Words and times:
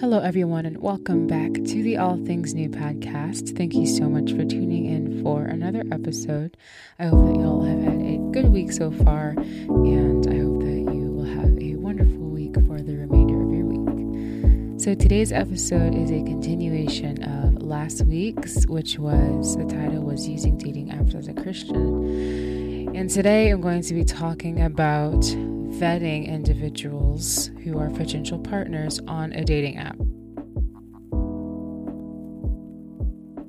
Hello, 0.00 0.20
everyone, 0.20 0.64
and 0.64 0.80
welcome 0.80 1.26
back 1.26 1.52
to 1.54 1.82
the 1.82 1.96
All 1.96 2.16
Things 2.24 2.54
New 2.54 2.68
podcast. 2.68 3.56
Thank 3.58 3.74
you 3.74 3.84
so 3.84 4.08
much 4.08 4.30
for 4.30 4.44
tuning 4.44 4.84
in 4.84 5.24
for 5.24 5.42
another 5.42 5.82
episode. 5.90 6.56
I 7.00 7.06
hope 7.06 7.26
that 7.26 7.40
y'all 7.40 7.64
have 7.64 7.82
had 7.82 8.00
a 8.02 8.18
good 8.30 8.52
week 8.52 8.70
so 8.70 8.92
far, 8.92 9.30
and 9.30 10.24
I 10.28 10.38
hope 10.38 10.60
that 10.60 10.94
you 10.94 11.10
will 11.10 11.24
have 11.24 11.60
a 11.60 11.74
wonderful 11.74 12.30
week 12.30 12.54
for 12.54 12.80
the 12.80 12.94
remainder 12.94 13.42
of 13.42 13.50
your 13.52 13.66
week. 13.66 14.80
So, 14.80 14.94
today's 14.94 15.32
episode 15.32 15.96
is 15.96 16.12
a 16.12 16.22
continuation 16.22 17.20
of 17.24 17.60
last 17.60 18.02
week's, 18.02 18.68
which 18.68 19.00
was 19.00 19.56
the 19.56 19.64
title 19.64 20.04
was 20.04 20.28
Using 20.28 20.58
Dating 20.58 20.90
Apps 20.90 21.16
as 21.16 21.26
a 21.26 21.34
Christian. 21.34 22.94
And 22.94 23.10
today 23.10 23.50
I'm 23.50 23.60
going 23.60 23.82
to 23.82 23.94
be 23.94 24.04
talking 24.04 24.62
about 24.62 25.24
vetting 25.70 26.26
individuals 26.26 27.50
who 27.62 27.78
are 27.78 27.90
potential 27.90 28.38
partners 28.38 29.00
on 29.06 29.32
a 29.32 29.44
dating 29.44 29.76
app. 29.76 29.96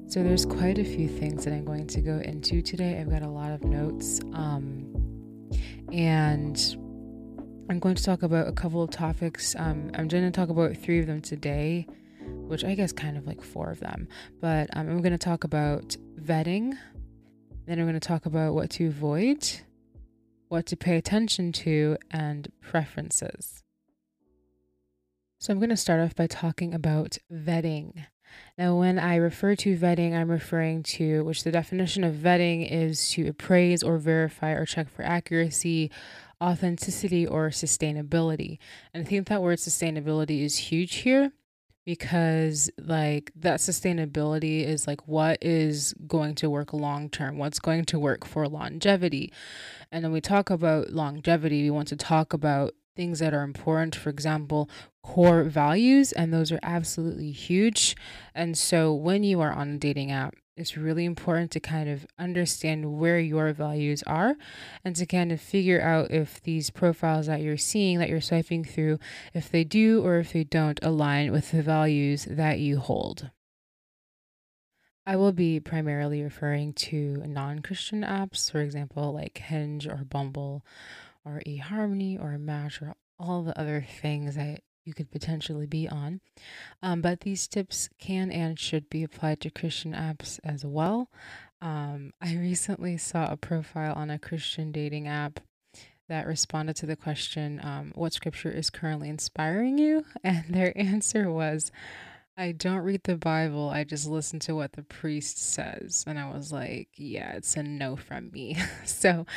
So, 0.07 0.23
there's 0.23 0.45
quite 0.45 0.79
a 0.79 0.83
few 0.83 1.07
things 1.07 1.45
that 1.45 1.53
I'm 1.53 1.65
going 1.65 1.85
to 1.87 2.01
go 2.01 2.17
into 2.17 2.61
today. 2.61 2.99
I've 2.99 3.09
got 3.09 3.21
a 3.21 3.29
lot 3.29 3.51
of 3.51 3.63
notes, 3.63 4.19
um, 4.33 4.91
and 5.93 6.57
I'm 7.69 7.77
going 7.77 7.93
to 7.93 8.03
talk 8.03 8.23
about 8.23 8.47
a 8.47 8.51
couple 8.51 8.81
of 8.81 8.89
topics. 8.89 9.55
Um, 9.55 9.91
I'm 9.93 10.07
going 10.07 10.23
to 10.23 10.31
talk 10.31 10.49
about 10.49 10.75
three 10.75 10.99
of 10.99 11.05
them 11.05 11.21
today, 11.21 11.85
which 12.25 12.63
I 12.63 12.73
guess 12.73 12.91
kind 12.91 13.17
of 13.17 13.27
like 13.27 13.43
four 13.43 13.70
of 13.70 13.79
them. 13.79 14.07
But 14.41 14.75
um, 14.75 14.89
I'm 14.89 15.01
going 15.01 15.11
to 15.11 15.20
talk 15.20 15.43
about 15.43 15.95
vetting, 16.20 16.75
then 17.67 17.77
I'm 17.77 17.85
going 17.85 17.93
to 17.93 17.99
talk 17.99 18.25
about 18.25 18.55
what 18.55 18.71
to 18.71 18.87
avoid 18.87 19.47
what 20.49 20.66
to 20.67 20.76
pay 20.76 20.98
attention 20.98 21.52
to, 21.53 21.98
and 22.12 22.52
preferences. 22.62 23.63
So, 25.40 25.54
I'm 25.54 25.60
going 25.60 25.70
to 25.70 25.77
start 25.77 26.01
off 26.01 26.15
by 26.15 26.27
talking 26.27 26.73
about 26.73 27.18
vetting. 27.32 28.05
Now, 28.57 28.76
when 28.76 28.99
I 28.99 29.15
refer 29.15 29.55
to 29.55 29.77
vetting, 29.77 30.13
I'm 30.13 30.29
referring 30.29 30.84
to 30.84 31.23
which 31.23 31.43
the 31.43 31.51
definition 31.51 32.04
of 32.04 32.15
vetting 32.15 32.70
is 32.70 33.10
to 33.12 33.27
appraise 33.27 33.82
or 33.82 33.98
verify 33.98 34.51
or 34.51 34.65
check 34.65 34.90
for 34.90 35.04
accuracy, 35.04 35.91
authenticity, 36.43 37.26
or 37.26 37.49
sustainability. 37.49 38.57
And 38.93 39.05
I 39.05 39.10
think 39.10 39.27
that 39.27 39.41
word 39.41 39.60
sustainability 39.60 40.43
is 40.43 40.57
huge 40.57 40.95
here 40.95 41.32
because 41.85 42.70
like 42.77 43.32
that 43.35 43.60
sustainability 43.60 44.66
is 44.66 44.88
like 44.88 45.08
what 45.08 45.38
is 45.41 45.94
going 46.08 46.35
to 46.35 46.49
work 46.49 46.74
long 46.74 47.10
term 47.10 47.38
what's 47.38 47.60
going 47.60 47.85
to 47.85 47.99
work 47.99 48.26
for 48.26 48.48
longevity. 48.48 49.32
And 49.91 50.04
when 50.04 50.12
we 50.12 50.22
talk 50.22 50.50
about 50.50 50.91
longevity 50.91 51.63
we 51.63 51.70
want 51.70 51.88
to 51.90 51.96
talk 51.96 52.34
about 52.34 52.74
things 52.96 53.20
that 53.20 53.34
are 53.34 53.44
important 53.44 53.96
for 53.96 54.10
example 54.10 54.70
core 55.04 55.44
values 55.44 56.12
and 56.12 56.34
those 56.34 56.52
are 56.52 56.60
absolutely 56.63 57.32
huge. 57.32 57.96
And 58.35 58.57
so 58.57 58.94
when 58.94 59.24
you 59.24 59.40
are 59.41 59.52
on 59.52 59.70
a 59.70 59.77
dating 59.77 60.12
app 60.12 60.35
it's 60.60 60.77
really 60.77 61.05
important 61.05 61.52
to 61.52 61.60
kind 61.60 61.90
of 61.90 62.05
understand 62.18 62.98
where 62.98 63.20
your 63.20 63.54
values 63.54 64.03
are 64.03 64.35
and 64.84 64.96
to 64.96 65.06
kind 65.06 65.31
of 65.31 65.41
figure 65.41 65.81
out 65.81 66.12
if 66.12 66.41
these 66.41 66.69
profiles 66.69 67.28
that 67.28 67.41
you're 67.41 67.57
seeing 67.57 68.00
that 68.00 68.09
you're 68.09 68.22
swiping 68.22 68.63
through 68.63 69.00
if 69.34 69.50
they 69.50 69.63
do 69.63 70.06
or 70.06 70.19
if 70.19 70.34
they 70.34 70.44
don't 70.44 70.79
align 70.81 71.31
with 71.31 71.51
the 71.51 71.62
values 71.62 72.25
that 72.29 72.59
you 72.59 72.79
hold. 72.79 73.31
I 75.06 75.16
will 75.16 75.31
be 75.31 75.59
primarily 75.59 76.22
referring 76.22 76.73
to 76.73 77.23
non 77.25 77.59
Christian 77.59 78.01
apps, 78.01 78.51
for 78.51 78.62
example, 78.62 79.12
like 79.12 79.40
Hinge 79.40 79.88
or 79.88 80.06
Bumble 80.07 80.63
or 81.25 81.41
eHarmony 81.47 82.22
or 82.22 82.38
Match 82.38 82.81
or 82.81 82.94
all 83.18 83.41
the 83.44 83.59
other 83.59 83.85
things 84.01 84.35
that 84.35 84.62
you 84.90 84.95
could 84.95 85.12
potentially 85.12 85.68
be 85.68 85.88
on. 85.88 86.19
Um, 86.81 87.01
but 87.01 87.22
these 87.22 87.47
tips 87.47 87.89
can 88.00 88.31
and 88.31 88.59
should 88.59 88.89
be 88.89 89.03
applied 89.03 89.39
to 89.41 89.51
Christian 89.51 89.94
apps 89.94 90.39
as 90.44 90.66
well. 90.66 91.09
Um, 91.61 92.11
I 92.19 92.35
recently 92.35 92.97
saw 92.97 93.31
a 93.31 93.38
profile 93.38 93.94
on 93.94 94.09
a 94.09 94.17
Christian 94.17 94.72
dating 94.72 95.07
app 95.07 95.39
that 96.07 96.25
responded 96.25 96.75
to 96.77 96.88
the 96.88 96.95
question, 96.95 97.61
um, 97.63 97.91
What 97.94 98.13
scripture 98.13 98.50
is 98.50 98.72
currently 98.72 99.09
inspiring 99.09 99.77
you? 99.77 100.05
And 100.23 100.45
their 100.50 100.75
answer 100.75 101.31
was, 101.31 101.71
I 102.35 102.53
don't 102.53 102.83
read 102.83 103.03
the 103.03 103.17
Bible. 103.17 103.69
I 103.69 103.83
just 103.83 104.07
listen 104.07 104.39
to 104.39 104.56
what 104.56 104.71
the 104.71 104.81
priest 104.81 105.38
says. 105.38 106.06
And 106.07 106.17
I 106.17 106.31
was 106.31 106.51
like, 106.51 106.88
yeah, 106.95 107.33
it's 107.33 107.56
a 107.57 107.63
no 107.63 107.95
from 107.95 108.31
me. 108.31 108.57
so 108.85 109.27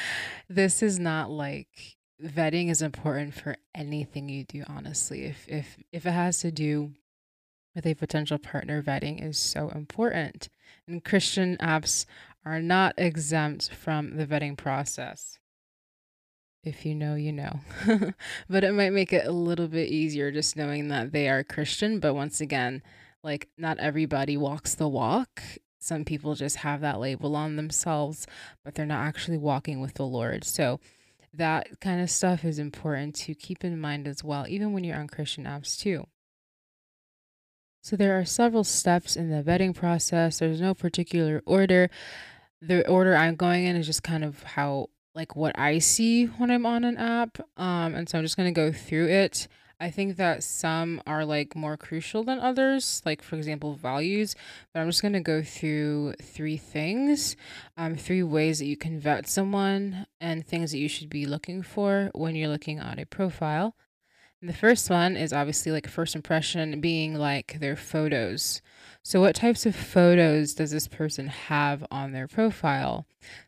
this 0.48 0.82
is 0.82 0.98
not 0.98 1.28
like 1.28 1.96
vetting 2.22 2.70
is 2.70 2.82
important 2.82 3.34
for 3.34 3.56
anything 3.74 4.28
you 4.28 4.44
do 4.44 4.64
honestly. 4.68 5.24
If 5.24 5.48
if 5.48 5.78
if 5.92 6.06
it 6.06 6.12
has 6.12 6.38
to 6.40 6.52
do 6.52 6.92
with 7.74 7.86
a 7.86 7.94
potential 7.94 8.38
partner 8.38 8.82
vetting 8.82 9.24
is 9.26 9.38
so 9.38 9.70
important. 9.70 10.48
And 10.86 11.04
christian 11.04 11.56
apps 11.58 12.06
are 12.44 12.60
not 12.60 12.94
exempt 12.96 13.70
from 13.72 14.16
the 14.16 14.26
vetting 14.26 14.56
process. 14.56 15.38
If 16.64 16.86
you 16.86 16.94
know 16.94 17.14
you 17.14 17.32
know. 17.32 17.60
But 18.48 18.64
it 18.64 18.72
might 18.72 18.92
make 18.92 19.12
it 19.12 19.26
a 19.26 19.32
little 19.32 19.68
bit 19.68 19.88
easier 19.88 20.30
just 20.30 20.56
knowing 20.56 20.88
that 20.88 21.12
they 21.12 21.28
are 21.28 21.42
christian. 21.42 21.98
But 21.98 22.14
once 22.14 22.40
again 22.40 22.82
like 23.24 23.48
not 23.56 23.78
everybody 23.78 24.36
walks 24.36 24.74
the 24.74 24.88
walk. 24.88 25.42
Some 25.78 26.04
people 26.04 26.36
just 26.36 26.56
have 26.56 26.80
that 26.82 27.00
label 27.00 27.34
on 27.34 27.56
themselves 27.56 28.26
but 28.64 28.74
they're 28.74 28.86
not 28.86 29.04
actually 29.04 29.38
walking 29.38 29.80
with 29.80 29.94
the 29.94 30.06
lord. 30.06 30.44
So 30.44 30.78
that 31.34 31.80
kind 31.80 32.00
of 32.00 32.10
stuff 32.10 32.44
is 32.44 32.58
important 32.58 33.14
to 33.14 33.34
keep 33.34 33.64
in 33.64 33.80
mind 33.80 34.06
as 34.06 34.22
well, 34.22 34.46
even 34.48 34.72
when 34.72 34.84
you're 34.84 34.98
on 34.98 35.08
Christian 35.08 35.44
apps 35.44 35.78
too. 35.78 36.06
So 37.82 37.96
there 37.96 38.18
are 38.18 38.24
several 38.24 38.64
steps 38.64 39.16
in 39.16 39.28
the 39.30 39.42
vetting 39.42 39.74
process. 39.74 40.38
There's 40.38 40.60
no 40.60 40.72
particular 40.72 41.42
order. 41.46 41.90
The 42.60 42.86
order 42.88 43.16
I'm 43.16 43.34
going 43.34 43.64
in 43.64 43.74
is 43.74 43.86
just 43.86 44.04
kind 44.04 44.24
of 44.24 44.42
how 44.42 44.90
like 45.14 45.34
what 45.34 45.58
I 45.58 45.78
see 45.78 46.26
when 46.26 46.50
I'm 46.50 46.64
on 46.64 46.84
an 46.84 46.96
app. 46.96 47.40
Um, 47.56 47.94
and 47.94 48.08
so 48.08 48.18
I'm 48.18 48.24
just 48.24 48.36
gonna 48.36 48.52
go 48.52 48.70
through 48.72 49.08
it. 49.08 49.48
I 49.82 49.90
think 49.90 50.16
that 50.16 50.44
some 50.44 51.02
are 51.08 51.24
like 51.24 51.56
more 51.56 51.76
crucial 51.76 52.22
than 52.22 52.38
others, 52.38 53.02
like 53.04 53.20
for 53.20 53.34
example, 53.34 53.74
values. 53.74 54.36
But 54.72 54.78
I'm 54.78 54.88
just 54.88 55.02
going 55.02 55.14
to 55.14 55.20
go 55.20 55.42
through 55.42 56.14
three 56.22 56.56
things, 56.56 57.34
um, 57.76 57.96
three 57.96 58.22
ways 58.22 58.60
that 58.60 58.66
you 58.66 58.76
can 58.76 59.00
vet 59.00 59.26
someone 59.26 60.06
and 60.20 60.46
things 60.46 60.70
that 60.70 60.78
you 60.78 60.88
should 60.88 61.10
be 61.10 61.26
looking 61.26 61.62
for 61.62 62.12
when 62.14 62.36
you're 62.36 62.48
looking 62.48 62.78
at 62.78 63.00
a 63.00 63.06
profile. 63.06 63.74
And 64.40 64.48
the 64.48 64.54
first 64.54 64.88
one 64.88 65.16
is 65.16 65.32
obviously 65.32 65.72
like 65.72 65.88
first 65.88 66.14
impression 66.14 66.80
being 66.80 67.16
like 67.16 67.58
their 67.58 67.74
photos. 67.74 68.62
So, 69.02 69.20
what 69.20 69.34
types 69.34 69.66
of 69.66 69.74
photos 69.74 70.54
does 70.54 70.70
this 70.70 70.86
person 70.86 71.26
have 71.26 71.84
on 71.90 72.12
their 72.12 72.28
profile? 72.28 73.04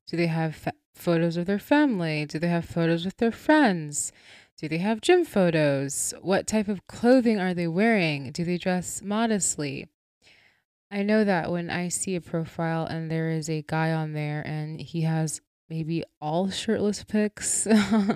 Do 0.08 0.16
they 0.16 0.26
have 0.26 0.68
photos 0.94 1.36
of 1.36 1.46
their 1.46 1.60
family? 1.60 2.26
Do 2.26 2.40
they 2.40 2.48
have 2.48 2.64
photos 2.64 3.04
with 3.04 3.18
their 3.18 3.32
friends? 3.32 4.12
Do 4.56 4.68
they 4.68 4.78
have 4.78 5.00
gym 5.00 5.24
photos? 5.24 6.14
What 6.22 6.46
type 6.46 6.68
of 6.68 6.86
clothing 6.86 7.40
are 7.40 7.54
they 7.54 7.66
wearing? 7.66 8.30
Do 8.30 8.44
they 8.44 8.56
dress 8.56 9.02
modestly? 9.02 9.88
I 10.90 11.02
know 11.02 11.24
that 11.24 11.50
when 11.50 11.70
I 11.70 11.88
see 11.88 12.14
a 12.14 12.20
profile 12.20 12.86
and 12.86 13.10
there 13.10 13.30
is 13.30 13.50
a 13.50 13.62
guy 13.66 13.92
on 13.92 14.12
there 14.12 14.42
and 14.46 14.80
he 14.80 15.00
has 15.02 15.40
maybe 15.68 16.04
all 16.20 16.50
shirtless 16.50 17.02
pics 17.02 17.66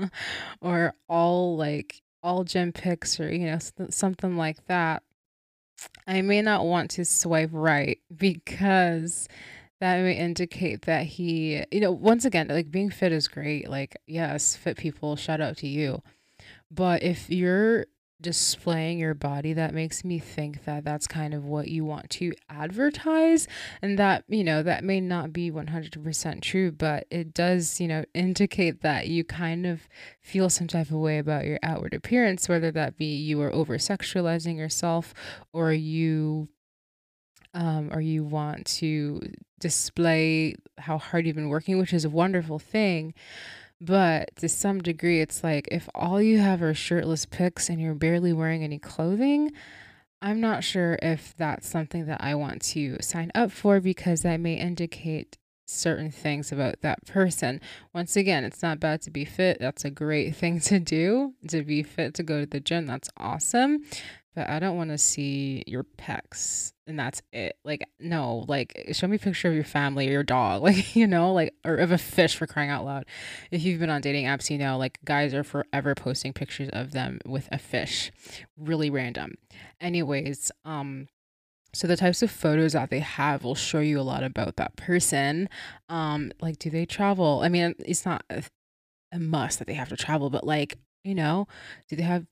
or 0.60 0.94
all 1.09 1.56
like 1.56 2.03
all 2.22 2.44
gym 2.44 2.72
pics 2.72 3.19
or 3.19 3.32
you 3.32 3.47
know 3.47 3.59
something 3.91 4.37
like 4.37 4.65
that, 4.66 5.03
I 6.06 6.22
may 6.22 6.43
not 6.43 6.66
want 6.66 6.91
to 6.93 7.05
swipe 7.05 7.50
right 7.53 7.99
because 8.16 9.28
that 9.81 10.00
may 10.03 10.16
indicate 10.16 10.82
that 10.82 11.06
he, 11.06 11.65
you 11.70 11.81
know, 11.81 11.93
once 11.93 12.25
again, 12.25 12.49
like 12.49 12.70
being 12.70 12.91
fit 12.91 13.12
is 13.12 13.28
great. 13.28 13.69
Like, 13.69 13.96
yes, 14.06 14.56
fit 14.56 14.76
people, 14.76 15.14
shout 15.17 15.40
out 15.40 15.56
to 15.58 15.69
you. 15.69 16.02
But 16.70 17.03
if 17.03 17.31
you're 17.31 17.87
displaying 18.20 18.99
your 18.99 19.15
body, 19.15 19.53
that 19.53 19.73
makes 19.73 20.05
me 20.05 20.19
think 20.19 20.65
that 20.65 20.85
that's 20.85 21.06
kind 21.06 21.35
of 21.35 21.44
what 21.44 21.69
you 21.69 21.85
want 21.85 22.11
to 22.11 22.32
advertise. 22.50 23.47
And 23.81 23.99
that, 23.99 24.25
you 24.29 24.43
know, 24.43 24.62
that 24.62 24.82
may 24.82 25.00
not 25.00 25.32
be 25.32 25.50
100% 25.50 26.43
true, 26.43 26.73
but 26.73 27.06
it 27.11 27.32
does, 27.32 27.81
you 27.81 27.87
know, 27.87 28.05
indicate 28.15 28.82
that 28.82 29.06
you 29.06 29.25
kind 29.25 29.67
of 29.67 29.88
feel 30.20 30.50
some 30.50 30.67
type 30.67 30.88
of 30.88 30.97
way 30.97 31.19
about 31.19 31.44
your 31.44 31.59
outward 31.62 31.94
appearance, 31.94 32.49
whether 32.49 32.73
that 32.73 32.97
be 32.97 33.17
you 33.17 33.41
are 33.41 33.53
over 33.53 33.79
sexualizing 33.79 34.56
yourself 34.56 35.14
or 35.53 35.73
you. 35.73 36.49
Um, 37.55 37.88
or 37.93 38.03
you 38.03 38.25
want 38.25 38.67
to 38.76 39.23
display 39.59 40.55
how 40.76 40.99
hard 40.99 41.26
you've 41.26 41.35
been 41.35 41.49
working, 41.49 41.79
which 41.79 41.94
is 41.94 42.05
a 42.05 42.11
wonderful 42.11 42.59
thing. 42.59 43.14
But 43.80 44.34
to 44.36 44.48
some 44.48 44.80
degree, 44.80 45.20
it's 45.20 45.44
like 45.44 45.69
if 45.70 45.88
all 45.94 46.20
you 46.20 46.38
have 46.38 46.62
are 46.62 46.75
shirtless 46.75 47.26
pics 47.26 47.69
and 47.69 47.80
you're 47.80 47.94
barely 47.94 48.32
wearing 48.32 48.64
any 48.64 48.78
clothing, 48.78 49.52
I'm 50.20 50.40
not 50.40 50.64
sure 50.64 50.98
if 51.00 51.34
that's 51.36 51.69
something 51.69 52.06
that 52.06 52.20
I 52.20 52.34
want 52.34 52.60
to 52.62 52.96
sign 53.00 53.30
up 53.34 53.52
for 53.52 53.80
because 53.80 54.22
that 54.22 54.40
may 54.40 54.54
indicate 54.54 55.38
certain 55.69 56.10
things 56.10 56.50
about 56.50 56.80
that 56.80 57.04
person. 57.06 57.60
Once 57.94 58.16
again, 58.16 58.42
it's 58.42 58.62
not 58.62 58.80
bad 58.80 59.02
to 59.02 59.10
be 59.10 59.25
fit. 59.25 59.58
That's 59.60 59.84
a 59.84 59.90
great 59.90 60.34
thing 60.36 60.60
to 60.60 60.80
do. 60.80 61.34
To 61.48 61.62
be 61.62 61.82
fit 61.82 62.14
to 62.14 62.22
go 62.22 62.40
to 62.40 62.46
the 62.46 62.60
gym, 62.60 62.86
that's 62.86 63.10
awesome. 63.16 63.84
But 64.38 64.49
I 64.49 64.61
don't 64.61 64.76
want 64.76 64.90
to 64.90 64.99
see 64.99 65.64
your 65.67 65.82
pecs 65.82 66.73
and 66.87 66.96
that's 66.96 67.23
it. 67.32 67.56
Like, 67.64 67.85
no, 67.99 68.44
like, 68.46 68.90
show 68.93 69.08
me 69.08 69.17
a 69.17 69.19
picture 69.19 69.49
of 69.49 69.55
your 69.55 69.64
family 69.64 70.06
or 70.06 70.12
your 70.12 70.23
dog, 70.23 70.62
like, 70.62 70.94
you 70.94 71.08
know, 71.08 71.32
like, 71.32 71.55
or 71.64 71.75
of 71.75 71.90
a 71.90 71.99
fish 71.99 72.37
for 72.37 72.46
crying 72.46 72.70
out 72.70 72.85
loud. 72.85 73.05
If 73.50 73.64
you've 73.64 73.81
been 73.81 73.90
on 73.90 74.00
dating 74.00 74.26
apps, 74.26 74.49
you 74.49 74.56
know, 74.56 74.79
like, 74.79 75.00
guys 75.05 75.35
are 75.35 75.43
forever 75.43 75.96
posting 75.96 76.32
pictures 76.32 76.70
of 76.73 76.93
them 76.93 77.19
with 77.26 77.49
a 77.50 77.58
fish. 77.58 78.12
Really 78.56 78.90
random. 78.90 79.35
Anyways, 79.81 80.52
um, 80.64 81.08
so 81.75 81.88
the 81.88 81.96
types 81.96 82.23
of 82.23 82.31
photos 82.31 82.75
that 82.75 82.90
they 82.90 83.00
have 83.00 83.43
will 83.43 83.56
show 83.56 83.81
you 83.81 83.99
a 83.99 84.02
lot 84.02 84.23
about 84.23 84.55
that 84.55 84.76
person. 84.76 85.49
Um, 85.88 86.31
like, 86.40 86.61
do 86.61 86.70
they 86.70 86.87
travel? 86.87 87.40
I 87.43 87.49
mean, 87.49 87.75
it's 87.81 88.06
not 88.06 88.23
a, 88.31 88.44
a 89.11 89.19
must 89.19 89.58
that 89.58 89.67
they 89.67 89.75
have 89.75 89.88
to 89.88 89.96
travel, 89.96 90.31
but 90.31 90.46
like, 90.46 90.79
you 91.02 91.17
know, 91.17 91.49
do 91.88 91.96
they 91.96 92.05
have 92.05 92.25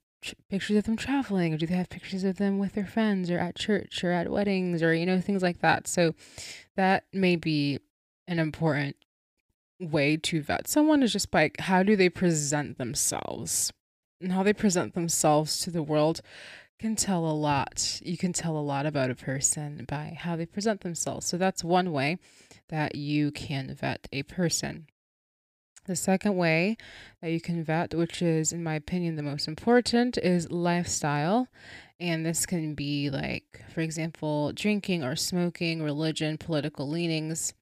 pictures 0.49 0.77
of 0.77 0.85
them 0.85 0.97
traveling 0.97 1.55
or 1.55 1.57
do 1.57 1.67
they 1.67 1.75
have 1.75 1.89
pictures 1.89 2.25
of 2.25 2.37
them 2.37 2.59
with 2.59 2.75
their 2.75 2.87
friends 2.87 3.31
or 3.31 3.39
at 3.39 3.57
church 3.57 4.03
or 4.05 4.13
at 4.13 4.31
weddings 4.31 4.83
or 4.83 4.95
you 4.95 5.07
know 5.07 5.21
things 5.21 5.43
like 5.43 5.61
that. 5.61 5.87
So 5.87 6.15
that 6.77 7.05
may 7.13 7.37
be 7.37 7.79
an 8.29 8.39
important 8.39 8.97
way 9.79 10.17
to 10.17 10.41
vet 10.41 10.69
someone 10.69 11.03
is 11.03 11.13
just 11.13 11.31
by 11.31 11.51
how 11.59 11.83
do 11.83 11.97
they 11.97 12.09
present 12.09 12.79
themselves? 12.79 13.73
And 14.21 14.33
how 14.33 14.43
they 14.43 14.55
present 14.55 14.95
themselves 14.95 15.61
to 15.61 15.71
the 15.71 15.83
world 15.83 16.23
can 16.79 16.97
tell 16.97 17.27
a 17.27 17.33
lot. 17.33 18.01
You 18.03 18.17
can 18.17 18.33
tell 18.33 18.57
a 18.57 18.61
lot 18.61 18.87
about 18.87 19.11
a 19.11 19.15
person 19.15 19.85
by 19.89 20.17
how 20.19 20.37
they 20.37 20.47
present 20.47 20.81
themselves. 20.81 21.27
So 21.27 21.37
that's 21.37 21.65
one 21.65 21.93
way 21.93 22.19
that 22.69 22.95
you 22.95 23.31
can 23.31 23.75
vet 23.75 24.09
a 24.13 24.23
person 24.23 24.87
the 25.87 25.97
second 25.97 26.37
way 26.37 26.77
that 27.23 27.31
you 27.31 27.41
can 27.41 27.65
vet, 27.65 27.95
which 27.95 28.21
is, 28.23 28.53
in 28.53 28.63
my 28.63 28.75
opinion, 28.75 29.17
the 29.17 29.23
most 29.23 29.49
important, 29.49 30.19
is 30.19 30.51
lifestyle. 30.51 31.49
And 31.99 32.27
this 32.27 32.45
can 32.45 32.75
be 32.75 33.09
like, 33.09 33.63
for 33.73 33.81
example, 33.81 34.53
drinking 34.53 35.03
or 35.03 35.17
smoking, 35.17 35.83
religion, 35.83 36.39
political 36.39 36.89
leanings. 36.89 37.55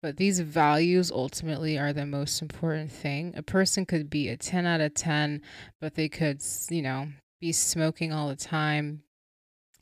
But 0.00 0.16
these 0.16 0.40
values 0.40 1.10
ultimately 1.10 1.78
are 1.78 1.92
the 1.92 2.06
most 2.06 2.40
important 2.40 2.92
thing. 2.92 3.34
A 3.36 3.42
person 3.42 3.84
could 3.84 4.08
be 4.08 4.28
a 4.28 4.36
10 4.36 4.66
out 4.66 4.80
of 4.80 4.94
10, 4.94 5.42
but 5.80 5.94
they 5.94 6.08
could, 6.08 6.42
you 6.70 6.82
know, 6.82 7.08
be 7.40 7.52
smoking 7.52 8.12
all 8.12 8.28
the 8.28 8.36
time, 8.36 9.02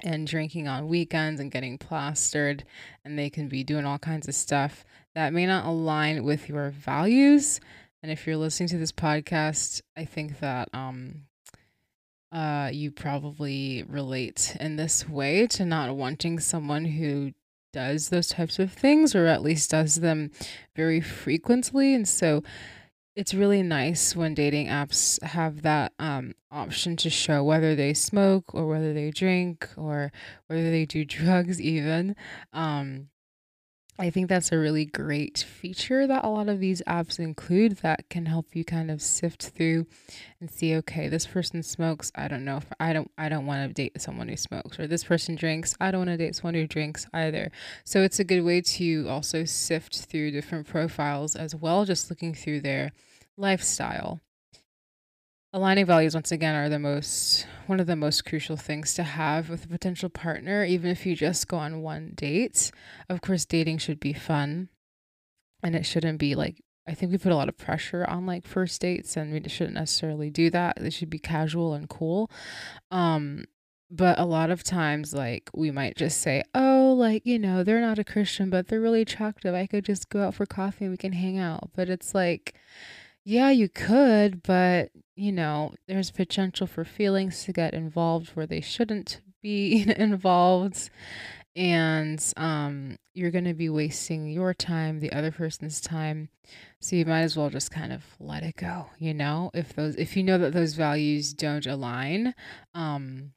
and 0.01 0.27
drinking 0.27 0.69
on 0.69 0.89
weekends 0.89 1.41
and 1.41 1.51
getting 1.51 1.79
plastered, 1.79 2.65
and 3.05 3.19
they 3.19 3.31
can 3.31 3.49
be 3.49 3.65
doing 3.65 3.85
all 3.85 3.99
kinds 3.99 4.29
of 4.29 4.35
stuff 4.35 4.85
that 5.15 5.33
may 5.33 5.47
not 5.47 5.67
align 5.67 6.25
with 6.25 6.49
your 6.49 6.71
values. 6.71 7.61
And 8.03 8.11
if 8.11 8.27
you're 8.27 8.37
listening 8.37 8.69
to 8.71 8.79
this 8.79 8.93
podcast, 8.93 9.81
I 9.97 10.05
think 10.05 10.41
that 10.41 10.69
um 10.73 11.23
uh 12.33 12.71
you 12.73 12.91
probably 12.91 13.85
relate 13.89 14.57
in 14.61 14.77
this 14.77 15.09
way 15.09 15.47
to 15.49 15.65
not 15.65 15.95
wanting 15.97 16.41
someone 16.41 16.85
who 16.85 17.33
does 17.73 18.09
those 18.09 18.29
types 18.29 18.59
of 18.59 18.73
things 18.73 19.15
or 19.15 19.27
at 19.27 19.43
least 19.43 19.71
does 19.71 19.97
them 19.97 20.31
very 20.77 21.01
frequently. 21.01 21.93
And 21.93 22.07
so 22.07 22.43
it's 23.17 23.35
really 23.35 23.63
nice 23.63 24.17
when 24.17 24.35
dating 24.35 24.67
apps 24.69 25.23
have 25.23 25.63
that 25.63 25.93
um, 25.99 26.35
option 26.51 26.97
to 26.97 27.11
show 27.11 27.45
whether 27.45 27.75
they 27.75 27.95
smoke 27.95 28.55
or 28.55 28.67
whether 28.67 28.93
they 28.93 29.11
drink 29.11 29.69
or 29.77 30.11
whether 30.47 30.71
they 30.71 30.85
do 30.85 31.05
drugs, 31.05 31.61
even. 31.61 32.17
Um, 32.53 33.09
I 33.97 34.11
think 34.11 34.29
that's 34.29 34.51
a 34.51 34.59
really 34.59 34.87
great 34.87 35.39
feature 35.39 36.07
that 36.09 36.25
a 36.25 36.29
lot 36.29 36.49
of 36.49 36.59
these 36.59 36.83
apps 36.83 37.21
include 37.21 37.77
that 37.79 38.09
can 38.11 38.27
help 38.27 38.57
you 38.57 38.65
kind 38.65 38.91
of 38.91 39.01
sift 39.01 39.51
through 39.51 39.87
and 40.41 40.51
see 40.51 40.75
okay 40.77 41.09
this 41.09 41.27
person 41.27 41.63
smokes 41.63 42.11
I 42.17 42.27
don't 42.27 42.45
know 42.45 42.57
if 42.57 42.67
I 42.81 42.93
don't 42.93 43.09
I 43.17 43.29
don't 43.29 43.47
want 43.47 43.69
to 43.69 43.73
date 43.73 44.01
someone 44.01 44.29
who 44.29 44.37
smokes 44.37 44.81
or 44.81 44.89
this 44.89 45.05
person 45.05 45.37
drinks 45.37 45.77
I 45.81 45.93
don't 45.93 46.07
want 46.07 46.11
to 46.11 46.17
date 46.17 46.35
someone 46.35 46.55
who 46.55 46.67
drinks 46.67 47.07
either. 47.15 47.53
So 47.85 48.03
it's 48.03 48.19
a 48.19 48.25
good 48.25 48.43
way 48.43 48.61
to 48.63 49.07
also 49.09 49.45
sift 49.45 50.07
through 50.07 50.33
different 50.33 50.67
profiles 50.67 51.37
as 51.37 51.55
well 51.55 51.85
just 51.85 52.11
looking 52.11 52.35
through 52.35 52.63
their 52.63 52.91
lifestyle. 53.37 54.21
Aligning 55.55 55.87
values, 55.87 56.15
once 56.15 56.33
again, 56.33 56.57
are 56.57 56.69
the 56.69 56.81
most 56.81 57.47
one 57.69 57.79
of 57.79 57.87
the 57.87 57.95
most 57.95 58.25
crucial 58.25 58.57
things 58.57 58.93
to 58.95 59.05
have 59.05 59.49
with 59.49 59.65
a 59.65 59.69
potential 59.69 60.09
partner, 60.09 60.65
even 60.65 60.91
if 60.91 61.07
you 61.07 61.15
just 61.15 61.47
go 61.47 61.59
on 61.59 61.81
one 61.81 62.11
date. 62.17 62.73
Of 63.09 63.21
course, 63.21 63.45
dating 63.45 63.79
should 63.79 64.01
be 64.01 64.13
fun 64.13 64.69
and 65.63 65.77
it 65.77 65.87
shouldn't 65.87 66.19
be 66.19 66.35
like 66.35 66.61
I 66.89 66.95
think 66.95 67.13
we 67.13 67.19
put 67.19 67.31
a 67.31 67.37
lot 67.37 67.49
of 67.49 67.57
pressure 67.57 68.05
on 68.05 68.27
like 68.27 68.49
first 68.49 68.81
dates 68.81 69.17
and 69.17 69.33
we 69.33 69.49
shouldn't 69.49 69.77
necessarily 69.77 70.29
do 70.29 70.51
that. 70.51 70.77
They 70.81 70.91
should 70.91 71.09
be 71.09 71.21
casual 71.21 71.75
and 71.75 71.89
cool. 71.89 72.33
Um 72.91 73.45
but 73.93 74.19
a 74.19 74.25
lot 74.25 74.51
of 74.51 74.65
times 74.65 75.15
like 75.15 75.51
we 75.55 75.71
might 75.71 75.97
just 75.97 76.21
say, 76.21 76.43
"Oh, 76.53 76.97
like, 76.99 77.25
you 77.25 77.39
know, 77.39 77.63
they're 77.63 77.81
not 77.81 78.01
a 78.01 78.05
Christian, 78.05 78.51
but 78.51 78.67
they're 78.67 78.81
really 78.81 79.03
attractive. 79.03 79.55
I 79.55 79.69
could 79.69 79.85
just 79.85 80.09
go 80.11 80.25
out 80.25 80.35
for 80.35 80.47
coffee 80.47 80.87
and 80.87 80.93
we 80.93 80.97
can 80.97 81.13
hang 81.13 81.39
out." 81.39 81.71
But 81.77 81.89
it's 81.89 82.13
like 82.13 82.55
yeah, 83.25 83.51
you 83.51 83.69
could, 83.69 84.43
but 84.43 84.91
you 85.17 85.33
know, 85.33 85.75
there's 85.89 86.11
potential 86.11 86.67
for 86.67 86.85
feelings 86.85 87.45
to 87.45 87.53
get 87.53 87.75
involved 87.75 88.31
where 88.31 88.47
they 88.47 88.61
shouldn't 88.61 89.21
be 89.43 89.85
involved. 89.97 90.91
And 91.57 92.21
um, 92.37 92.97
you're 93.15 93.31
going 93.31 93.45
to 93.45 93.55
be 93.55 93.69
wasting 93.69 94.27
your 94.27 94.53
time, 94.53 94.99
the 94.99 95.13
other 95.13 95.31
person's 95.31 95.81
time. 95.81 96.29
So 96.81 96.97
you 96.97 97.07
might 97.07 97.21
as 97.21 97.37
well 97.37 97.49
just 97.49 97.71
kind 97.71 97.93
of 97.93 98.03
let 98.19 98.43
it 98.43 98.57
go, 98.57 98.87
you 98.99 99.15
know? 99.15 99.53
If 99.55 99.73
those 99.73 99.95
if 99.95 100.17
you 100.17 100.25
know 100.25 100.37
that 100.39 100.53
those 100.53 100.75
values 100.75 101.33
don't 101.33 101.65
align, 101.65 102.35
um, 102.75 103.33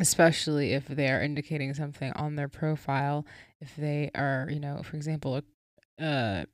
especially 0.00 0.72
if 0.72 0.88
they're 0.88 1.22
indicating 1.22 1.74
something 1.74 2.12
on 2.14 2.34
their 2.34 2.48
profile, 2.48 3.24
if 3.60 3.76
they 3.76 4.10
are, 4.16 4.48
you 4.50 4.58
know, 4.58 4.82
for 4.82 4.96
example, 4.96 5.40
uh 6.00 6.44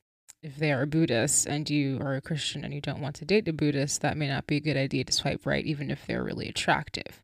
if 0.42 0.56
they 0.56 0.72
are 0.72 0.82
a 0.82 0.86
Buddhist 0.86 1.46
and 1.46 1.68
you 1.68 1.98
are 2.00 2.14
a 2.14 2.20
Christian 2.20 2.64
and 2.64 2.72
you 2.72 2.80
don't 2.80 3.00
want 3.00 3.16
to 3.16 3.24
date 3.24 3.48
a 3.48 3.52
Buddhist, 3.52 4.00
that 4.00 4.16
may 4.16 4.28
not 4.28 4.46
be 4.46 4.56
a 4.56 4.60
good 4.60 4.76
idea 4.76 5.04
to 5.04 5.12
swipe 5.12 5.44
right, 5.44 5.64
even 5.64 5.90
if 5.90 6.06
they're 6.06 6.24
really 6.24 6.48
attractive. 6.48 7.22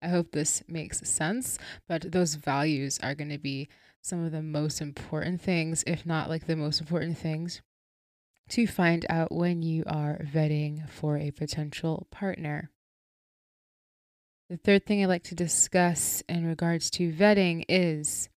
I 0.00 0.08
hope 0.08 0.32
this 0.32 0.62
makes 0.68 1.08
sense, 1.08 1.58
but 1.88 2.12
those 2.12 2.34
values 2.34 2.98
are 3.02 3.14
going 3.14 3.30
to 3.30 3.38
be 3.38 3.68
some 4.00 4.24
of 4.24 4.32
the 4.32 4.42
most 4.42 4.80
important 4.80 5.40
things, 5.40 5.84
if 5.86 6.04
not 6.04 6.28
like 6.28 6.46
the 6.46 6.56
most 6.56 6.80
important 6.80 7.18
things, 7.18 7.62
to 8.50 8.66
find 8.66 9.06
out 9.08 9.32
when 9.32 9.62
you 9.62 9.84
are 9.86 10.20
vetting 10.24 10.88
for 10.88 11.16
a 11.16 11.30
potential 11.30 12.06
partner. 12.10 12.70
The 14.50 14.56
third 14.56 14.84
thing 14.84 15.02
I'd 15.02 15.08
like 15.08 15.24
to 15.24 15.34
discuss 15.34 16.22
in 16.28 16.46
regards 16.46 16.90
to 16.92 17.12
vetting 17.12 17.64
is 17.68 18.28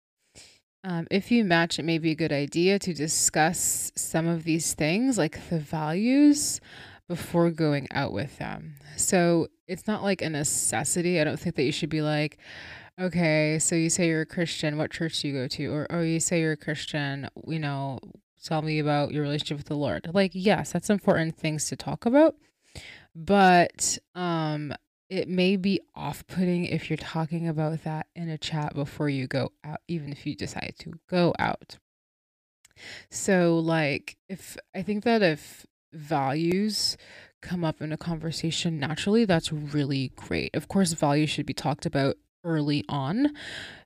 um, 0.85 1.07
if 1.11 1.31
you 1.31 1.45
match, 1.45 1.79
it 1.79 1.85
may 1.85 1.99
be 1.99 2.11
a 2.11 2.15
good 2.15 2.33
idea 2.33 2.79
to 2.79 2.93
discuss 2.93 3.91
some 3.97 4.27
of 4.27 4.45
these 4.45 4.75
things, 4.75 5.17
like 5.17 5.49
the 5.49 5.59
values, 5.59 6.61
before 7.09 7.51
going 7.51 7.89
out 7.91 8.13
with 8.13 8.37
them. 8.39 8.75
So 8.97 9.49
it's 9.67 9.87
not 9.87 10.03
like 10.03 10.21
a 10.21 10.29
necessity. 10.29 11.21
I 11.21 11.25
don't 11.25 11.41
think 11.41 11.57
that 11.57 11.65
you 11.65 11.73
should 11.73 11.89
be 11.89 12.03
like, 12.03 12.39
okay, 13.01 13.59
so 13.59 13.75
you 13.75 13.89
say 13.89 14.09
you're 14.09 14.21
a 14.21 14.27
Christian, 14.27 14.77
what 14.77 14.91
church 14.91 15.21
do 15.21 15.29
you 15.29 15.35
go 15.35 15.49
to? 15.49 15.73
Or, 15.73 15.87
oh, 15.91 16.03
you 16.03 16.21
say 16.21 16.41
you're 16.41 16.53
a 16.53 16.57
Christian, 16.57 17.29
you 17.47 17.59
know, 17.59 17.99
tell 18.45 18.61
me 18.61 18.79
about 18.79 19.13
your 19.13 19.23
relationship 19.23 19.57
with 19.57 19.67
the 19.67 19.77
Lord. 19.77 20.11
Like, 20.13 20.33
yes, 20.35 20.73
that's 20.73 20.91
important 20.91 21.37
things 21.37 21.67
to 21.69 21.77
talk 21.77 22.05
about. 22.05 22.37
But 23.15 23.99
um 24.15 24.75
it 25.15 25.29
may 25.29 25.55
be 25.55 25.81
off 25.95 26.27
putting 26.27 26.65
if 26.65 26.91
you're 26.91 26.97
talking 26.97 27.47
about 27.47 27.85
that 27.85 28.09
in 28.17 28.29
a 28.29 28.37
chat 28.37 28.75
before 28.75 29.09
you 29.09 29.29
go 29.29 29.53
out, 29.63 29.81
even 29.87 30.11
if 30.11 30.27
you 30.27 30.35
decide 30.35 30.75
to 30.81 30.95
go 31.09 31.33
out. 31.39 31.79
So, 33.11 33.57
like, 33.57 34.17
if 34.29 34.57
I 34.75 34.83
think 34.83 35.05
that 35.05 35.23
if 35.23 35.67
values 35.93 36.97
come 37.41 37.63
up 37.63 37.81
in 37.81 37.93
a 37.93 37.97
conversation 37.97 38.81
naturally, 38.81 39.25
that's 39.25 39.53
really 39.53 40.11
great. 40.17 40.57
Of 40.57 40.67
course, 40.67 40.93
values 40.95 41.31
should 41.31 41.47
be 41.47 41.55
talked 41.55 41.87
about 41.87 42.17
early 42.43 42.85
on 42.89 43.33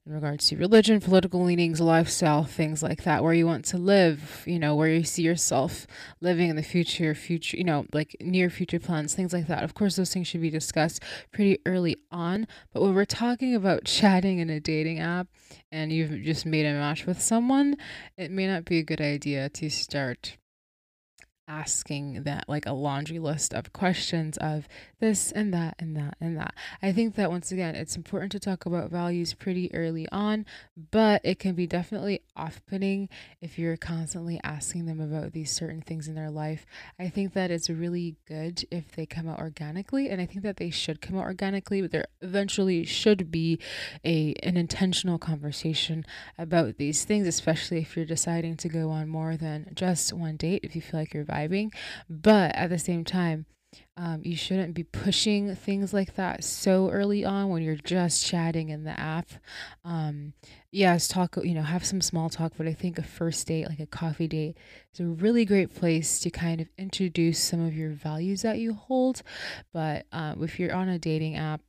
in 0.09 0.15
regards 0.15 0.47
to 0.47 0.57
religion, 0.57 1.00
political 1.00 1.45
leanings, 1.45 1.83
lifestyle, 1.83 2.43
things 2.43 2.83
like 2.83 3.05
that, 3.05 3.23
where 3.23 3.35
you 3.35 3.47
want 3.47 3.62
to 3.62 3.77
live, 3.77 4.43
you 4.47 4.59
know, 4.59 4.75
where 4.75 4.88
you 4.88 5.05
see 5.05 5.21
yourself 5.21 5.87
living 6.23 6.49
in 6.49 6.57
the 6.57 6.62
future, 6.62 7.15
future, 7.15 7.59
you 7.59 7.65
know, 7.65 7.85
like 7.93 8.17
near 8.19 8.49
future 8.49 8.81
plans, 8.81 9.15
things 9.15 9.35
like 9.35 9.47
that. 9.49 9.62
Of 9.62 9.75
course, 9.75 9.97
those 9.97 10.12
things 10.12 10.27
should 10.27 10.41
be 10.41 10.49
discussed 10.49 11.03
pretty 11.31 11.59
early 11.67 11.97
on. 12.11 12.47
But 12.73 12.81
when 12.81 12.95
we're 12.95 13.05
talking 13.05 13.55
about 13.55 13.85
chatting 13.85 14.38
in 14.38 14.49
a 14.49 14.61
dating 14.61 14.99
app 14.99 15.29
and 15.71 15.93
you've 15.93 16.23
just 16.23 16.47
made 16.47 16.65
a 16.65 16.73
match 16.73 17.05
with 17.05 17.21
someone, 17.21 17.77
it 18.17 18.31
may 18.31 18.47
not 18.47 18.65
be 18.65 18.79
a 18.79 18.85
good 18.85 19.03
idea 19.03 19.50
to 19.50 19.69
start 19.69 20.38
asking 21.49 22.25
that 22.25 22.49
like 22.49 22.67
a 22.67 22.73
laundry 22.73 23.19
list 23.19 23.55
of 23.55 23.73
questions 23.73 24.37
of 24.37 24.69
this 25.00 25.33
and 25.33 25.52
that 25.55 25.75
and 25.78 25.97
that 25.97 26.17
and 26.21 26.37
that. 26.37 26.55
I 26.83 26.93
think 26.93 27.14
that 27.14 27.31
once 27.31 27.50
again, 27.50 27.75
it's 27.75 27.97
important 27.97 28.33
to 28.33 28.40
talk 28.40 28.67
about 28.67 28.90
values 28.90 29.33
pretty 29.33 29.73
early 29.75 30.07
on, 30.12 30.45
but 30.90 31.21
it 31.25 31.38
can 31.38 31.55
be 31.55 31.67
definitely 31.67 32.21
off 32.37 32.61
putting 32.67 33.09
if 33.40 33.59
you're 33.59 33.76
constantly 33.76 34.38
asking 34.45 34.87
them 34.87 35.00
about 35.00 35.33
these 35.33 35.50
certain 35.50 35.81
things 35.81 36.07
in 36.07 36.14
their 36.14 36.31
life. 36.31 36.67
I 36.99 37.09
think 37.09 37.33
that 37.33 37.50
it's 37.50 37.71
really 37.71 38.17
good 38.26 38.64
if 38.71 38.93
they 38.93 39.07
come 39.07 39.28
out 39.28 39.38
organically, 39.38 40.11
and 40.11 40.21
I 40.21 40.26
think 40.26 40.43
that 40.43 40.59
they 40.59 40.71
should 40.71 41.00
come 41.00 41.17
out 41.17 41.25
organically, 41.25 41.81
but 41.81 41.93
there 41.93 42.09
eventually 42.21 42.85
should 42.85 43.31
be 43.31 43.59
a 44.05 44.35
an 44.43 44.57
intentional 44.57 45.19
conversation 45.19 46.05
about 46.37 46.76
these 46.76 47.05
things, 47.05 47.26
especially 47.26 47.78
if 47.78 47.97
you're 47.97 48.05
deciding 48.05 48.57
to 48.59 48.69
go 48.69 48.90
on 48.90 49.09
more 49.09 49.37
than 49.37 49.71
just 49.75 50.12
one 50.12 50.37
date, 50.37 50.61
if 50.62 50.76
you 50.76 50.83
feel 50.83 51.00
like 51.00 51.14
you're. 51.14 51.25
But 52.09 52.54
at 52.54 52.71
the 52.71 52.78
same 52.78 53.04
time, 53.04 53.47
um, 53.97 54.23
you 54.25 54.37
shouldn't 54.37 54.75
be 54.75 54.85
pushing 54.85 55.54
things 55.54 55.92
like 55.92 56.14
that 56.14 56.45
so 56.45 56.88
early 56.90 57.25
on 57.25 57.49
when 57.49 57.62
you're 57.62 57.75
just 57.75 58.25
chatting 58.25 58.71
in 58.71 58.85
the 58.85 58.99
app. 58.99 59.28
Um, 59.85 60.33
yes, 60.71 61.09
talk, 61.09 61.37
you 61.42 61.54
know, 61.54 61.62
have 61.62 61.85
some 61.85 62.00
small 62.00 62.30
talk, 62.30 62.52
but 62.57 62.66
I 62.66 62.73
think 62.73 62.99
a 62.99 63.02
first 63.02 63.47
date, 63.47 63.68
like 63.68 63.80
a 63.80 63.87
coffee 63.87 64.28
date, 64.28 64.57
is 64.95 65.00
a 65.00 65.07
really 65.07 65.45
great 65.45 65.75
place 65.75 66.21
to 66.21 66.30
kind 66.30 66.61
of 66.61 66.68
introduce 66.78 67.40
some 67.40 67.61
of 67.61 67.76
your 67.76 67.90
values 67.90 68.42
that 68.42 68.59
you 68.59 68.73
hold. 68.73 69.23
But 69.73 70.07
uh, 70.12 70.35
if 70.40 70.59
you're 70.59 70.75
on 70.75 70.88
a 70.88 70.99
dating 70.99 71.37
app, 71.37 71.61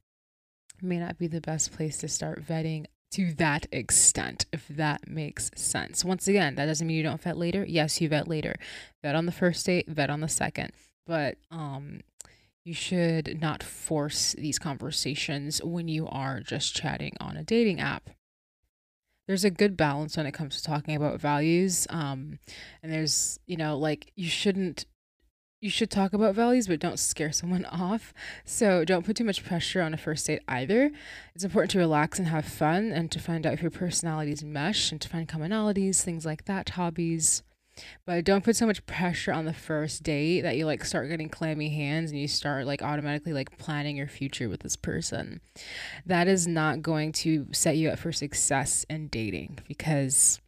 may 0.81 0.99
not 0.99 1.17
be 1.17 1.27
the 1.27 1.41
best 1.41 1.73
place 1.73 1.97
to 1.97 2.07
start 2.07 2.45
vetting 2.45 2.85
to 3.11 3.33
that 3.33 3.65
extent, 3.71 4.45
if 4.53 4.67
that 4.67 5.07
makes 5.07 5.51
sense. 5.55 6.05
Once 6.05 6.27
again, 6.27 6.55
that 6.55 6.65
doesn't 6.65 6.85
mean 6.85 6.97
you 6.97 7.03
don't 7.03 7.21
vet 7.21 7.37
later. 7.37 7.65
Yes, 7.67 7.99
you 8.01 8.09
vet 8.09 8.27
later. 8.27 8.55
Vet 9.03 9.15
on 9.15 9.25
the 9.25 9.31
first 9.31 9.65
date, 9.65 9.87
vet 9.87 10.09
on 10.09 10.21
the 10.21 10.27
second. 10.27 10.71
But 11.05 11.37
um 11.49 12.01
you 12.69 12.73
should 12.75 13.41
not 13.41 13.63
force 13.63 14.35
these 14.37 14.59
conversations 14.59 15.63
when 15.63 15.87
you 15.87 16.07
are 16.07 16.39
just 16.39 16.75
chatting 16.75 17.15
on 17.19 17.35
a 17.35 17.43
dating 17.43 17.79
app. 17.79 18.11
There's 19.27 19.43
a 19.43 19.49
good 19.49 19.77
balance 19.77 20.17
when 20.17 20.25
it 20.25 20.33
comes 20.33 20.57
to 20.57 20.63
talking 20.63 20.95
about 20.95 21.19
values. 21.19 21.87
Um, 21.89 22.39
and 22.83 22.91
there's, 22.91 23.39
you 23.47 23.57
know, 23.57 23.77
like 23.77 24.11
you 24.15 24.29
shouldn't 24.29 24.85
you 25.61 25.69
should 25.69 25.89
talk 25.89 26.13
about 26.13 26.35
values, 26.35 26.67
but 26.67 26.79
don't 26.79 26.99
scare 26.99 27.31
someone 27.31 27.65
off. 27.71 28.13
So 28.45 28.85
don't 28.85 29.05
put 29.05 29.15
too 29.17 29.23
much 29.23 29.43
pressure 29.43 29.81
on 29.81 29.93
a 29.93 29.97
first 29.97 30.27
date 30.27 30.41
either. 30.47 30.91
It's 31.35 31.43
important 31.43 31.71
to 31.71 31.79
relax 31.79 32.19
and 32.19 32.27
have 32.27 32.45
fun 32.45 32.91
and 32.91 33.11
to 33.11 33.19
find 33.19 33.45
out 33.45 33.53
if 33.53 33.61
your 33.61 33.71
personalities 33.71 34.43
mesh 34.43 34.91
and 34.91 35.01
to 35.01 35.09
find 35.09 35.27
commonalities, 35.27 36.01
things 36.01 36.25
like 36.25 36.45
that, 36.45 36.69
hobbies. 36.69 37.43
But 38.05 38.25
don't 38.25 38.43
put 38.43 38.57
so 38.57 38.65
much 38.65 38.85
pressure 38.85 39.31
on 39.31 39.45
the 39.45 39.53
first 39.53 40.03
date 40.03 40.41
that 40.41 40.57
you 40.57 40.65
like 40.65 40.83
start 40.83 41.07
getting 41.07 41.29
clammy 41.29 41.69
hands 41.69 42.11
and 42.11 42.19
you 42.19 42.27
start 42.27 42.65
like 42.65 42.81
automatically 42.81 43.31
like 43.31 43.57
planning 43.57 43.95
your 43.95 44.07
future 44.07 44.49
with 44.49 44.61
this 44.61 44.75
person. 44.75 45.39
That 46.05 46.27
is 46.27 46.45
not 46.45 46.81
going 46.81 47.13
to 47.13 47.47
set 47.53 47.77
you 47.77 47.89
up 47.89 47.99
for 47.99 48.11
success 48.11 48.85
in 48.89 49.07
dating 49.07 49.59
because 49.65 50.41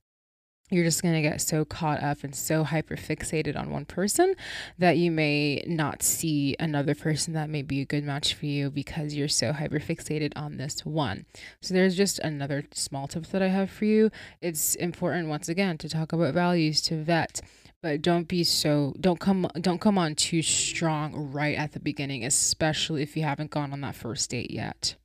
you're 0.71 0.85
just 0.85 1.03
going 1.03 1.13
to 1.13 1.21
get 1.21 1.41
so 1.41 1.65
caught 1.65 2.01
up 2.01 2.23
and 2.23 2.33
so 2.33 2.63
hyper 2.63 2.95
fixated 2.95 3.57
on 3.57 3.69
one 3.69 3.85
person 3.85 4.35
that 4.77 4.97
you 4.97 5.11
may 5.11 5.63
not 5.67 6.01
see 6.01 6.55
another 6.59 6.95
person 6.95 7.33
that 7.33 7.49
may 7.49 7.61
be 7.61 7.81
a 7.81 7.85
good 7.85 8.03
match 8.03 8.33
for 8.33 8.45
you 8.45 8.71
because 8.71 9.13
you're 9.13 9.27
so 9.27 9.51
hyper 9.51 9.79
fixated 9.79 10.31
on 10.35 10.57
this 10.57 10.85
one. 10.85 11.25
So 11.59 11.73
there's 11.73 11.95
just 11.95 12.19
another 12.19 12.63
small 12.73 13.07
tip 13.07 13.27
that 13.27 13.41
I 13.41 13.49
have 13.49 13.69
for 13.69 13.85
you. 13.85 14.09
It's 14.41 14.75
important 14.75 15.27
once 15.27 15.49
again 15.49 15.77
to 15.79 15.89
talk 15.89 16.13
about 16.13 16.33
values 16.33 16.81
to 16.83 17.03
vet 17.03 17.41
but 17.81 18.01
don't 18.01 18.27
be 18.27 18.43
so 18.43 18.93
don't 18.99 19.19
come 19.19 19.47
don't 19.59 19.81
come 19.81 19.97
on 19.97 20.13
too 20.13 20.41
strong 20.41 21.31
right 21.31 21.57
at 21.57 21.71
the 21.71 21.79
beginning 21.79 22.23
especially 22.23 23.01
if 23.01 23.17
you 23.17 23.23
haven't 23.23 23.49
gone 23.49 23.73
on 23.73 23.81
that 23.81 23.95
first 23.95 24.29
date 24.29 24.51
yet 24.51 24.95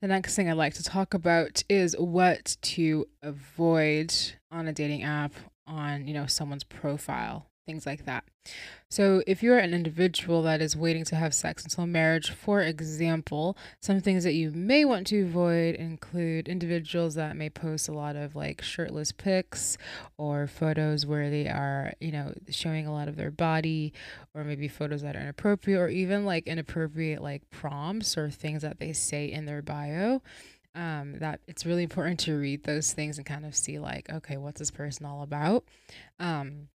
The 0.00 0.08
next 0.08 0.34
thing 0.34 0.48
I'd 0.48 0.54
like 0.54 0.72
to 0.74 0.82
talk 0.82 1.12
about 1.12 1.62
is 1.68 1.94
what 1.98 2.56
to 2.62 3.06
avoid 3.22 4.14
on 4.50 4.66
a 4.66 4.72
dating 4.72 5.02
app 5.02 5.34
on, 5.66 6.08
you 6.08 6.14
know, 6.14 6.24
someone's 6.24 6.64
profile 6.64 7.49
things 7.66 7.86
like 7.86 8.04
that. 8.06 8.24
So, 8.88 9.22
if 9.26 9.42
you're 9.42 9.58
an 9.58 9.72
individual 9.72 10.42
that 10.42 10.60
is 10.60 10.76
waiting 10.76 11.04
to 11.04 11.16
have 11.16 11.32
sex 11.32 11.62
until 11.62 11.86
marriage, 11.86 12.30
for 12.30 12.60
example, 12.60 13.56
some 13.80 14.00
things 14.00 14.24
that 14.24 14.32
you 14.32 14.50
may 14.50 14.84
want 14.84 15.06
to 15.08 15.22
avoid 15.22 15.76
include 15.76 16.48
individuals 16.48 17.14
that 17.14 17.36
may 17.36 17.50
post 17.50 17.88
a 17.88 17.92
lot 17.92 18.16
of 18.16 18.34
like 18.34 18.62
shirtless 18.62 19.12
pics 19.12 19.78
or 20.18 20.46
photos 20.46 21.06
where 21.06 21.30
they 21.30 21.46
are, 21.48 21.92
you 22.00 22.10
know, 22.10 22.32
showing 22.48 22.86
a 22.86 22.92
lot 22.92 23.08
of 23.08 23.16
their 23.16 23.30
body, 23.30 23.92
or 24.34 24.42
maybe 24.42 24.66
photos 24.66 25.02
that 25.02 25.14
are 25.14 25.20
inappropriate, 25.20 25.78
or 25.78 25.88
even 25.88 26.24
like 26.24 26.46
inappropriate 26.46 27.22
like 27.22 27.48
prompts 27.50 28.18
or 28.18 28.30
things 28.30 28.62
that 28.62 28.80
they 28.80 28.92
say 28.92 29.30
in 29.30 29.44
their 29.44 29.62
bio 29.62 30.20
um, 30.74 31.18
that 31.18 31.40
it's 31.46 31.66
really 31.66 31.82
important 31.82 32.20
to 32.20 32.38
read 32.38 32.64
those 32.64 32.92
things 32.92 33.18
and 33.18 33.26
kind 33.26 33.44
of 33.44 33.56
see 33.56 33.78
like 33.78 34.08
okay 34.10 34.36
what's 34.36 34.60
this 34.60 34.70
person 34.70 35.04
all 35.04 35.22
about 35.22 35.64
um, 36.18 36.68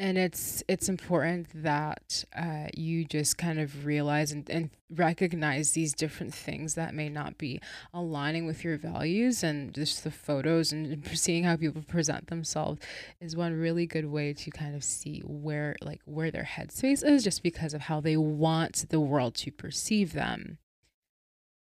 and 0.00 0.16
it's 0.16 0.64
it's 0.66 0.88
important 0.88 1.46
that 1.54 2.24
uh, 2.34 2.68
you 2.74 3.04
just 3.04 3.36
kind 3.36 3.60
of 3.60 3.84
realize 3.84 4.32
and, 4.32 4.48
and 4.48 4.70
recognize 4.88 5.72
these 5.72 5.92
different 5.92 6.34
things 6.34 6.74
that 6.74 6.94
may 6.94 7.10
not 7.10 7.36
be 7.36 7.60
aligning 7.92 8.46
with 8.46 8.64
your 8.64 8.78
values 8.78 9.44
and 9.44 9.74
just 9.74 10.02
the 10.02 10.10
photos 10.10 10.72
and 10.72 11.06
seeing 11.12 11.44
how 11.44 11.54
people 11.54 11.82
present 11.82 12.28
themselves 12.28 12.80
is 13.20 13.36
one 13.36 13.52
really 13.52 13.86
good 13.86 14.06
way 14.06 14.32
to 14.32 14.50
kind 14.50 14.74
of 14.74 14.82
see 14.82 15.20
where 15.26 15.76
like 15.82 16.00
where 16.06 16.30
their 16.30 16.48
headspace 16.50 17.04
is 17.04 17.22
just 17.22 17.42
because 17.42 17.74
of 17.74 17.82
how 17.82 18.00
they 18.00 18.16
want 18.16 18.86
the 18.88 19.00
world 19.00 19.34
to 19.34 19.52
perceive 19.52 20.14
them 20.14 20.56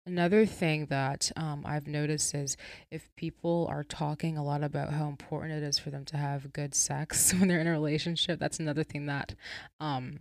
Another 0.07 0.45
thing 0.45 0.87
that 0.87 1.33
um, 1.35 1.63
I've 1.65 1.87
noticed 1.87 2.35
is 2.35 2.59
if 2.91 3.15
people 3.17 3.67
are 3.71 3.83
talking 3.83 4.37
a 4.37 4.45
lot 4.45 4.63
about 4.63 4.93
how 4.93 5.09
important 5.09 5.53
it 5.55 5.63
is 5.63 5.79
for 5.79 5.89
them 5.91 6.05
to 6.07 6.19
have 6.19 6.53
good 6.53 6.75
sex 6.75 7.33
when 7.39 7.49
they're 7.49 7.61
in 7.61 7.67
a 7.67 7.73
relationship, 7.73 8.39
that's 8.39 8.61
another 8.61 8.85
thing 8.85 9.07
that 9.07 9.35
um, 9.81 10.19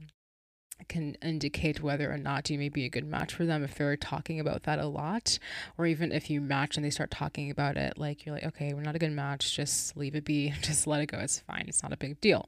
can 0.87 1.15
indicate 1.15 1.81
whether 1.81 2.11
or 2.11 2.17
not 2.17 2.49
you 2.49 2.57
may 2.57 2.69
be 2.69 2.85
a 2.85 2.89
good 2.89 3.05
match 3.05 3.33
for 3.33 3.45
them 3.45 3.61
if 3.61 3.75
they're 3.75 3.97
talking 3.97 4.39
about 4.39 4.63
that 4.63 4.79
a 4.79 4.87
lot 4.87 5.37
or 5.77 5.85
even 5.85 6.11
if 6.11 6.29
you 6.29 6.39
match 6.39 6.75
and 6.75 6.85
they 6.85 6.89
start 6.89 7.11
talking 7.11 7.51
about 7.51 7.77
it 7.77 7.97
like 7.97 8.25
you're 8.25 8.35
like 8.35 8.43
okay 8.43 8.73
we're 8.73 8.81
not 8.81 8.95
a 8.95 8.99
good 8.99 9.11
match 9.11 9.55
just 9.55 9.95
leave 9.95 10.15
it 10.15 10.25
be 10.25 10.49
just 10.61 10.87
let 10.87 11.01
it 11.01 11.07
go 11.07 11.19
it's 11.19 11.39
fine 11.39 11.65
it's 11.67 11.83
not 11.83 11.93
a 11.93 11.97
big 11.97 12.19
deal. 12.21 12.47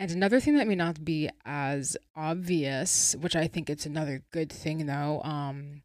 And 0.00 0.12
another 0.12 0.38
thing 0.38 0.56
that 0.56 0.68
may 0.68 0.76
not 0.76 1.04
be 1.04 1.28
as 1.44 1.96
obvious 2.14 3.16
which 3.20 3.34
i 3.36 3.46
think 3.46 3.68
it's 3.68 3.86
another 3.86 4.22
good 4.30 4.50
thing 4.50 4.86
though 4.86 5.20
um 5.24 5.82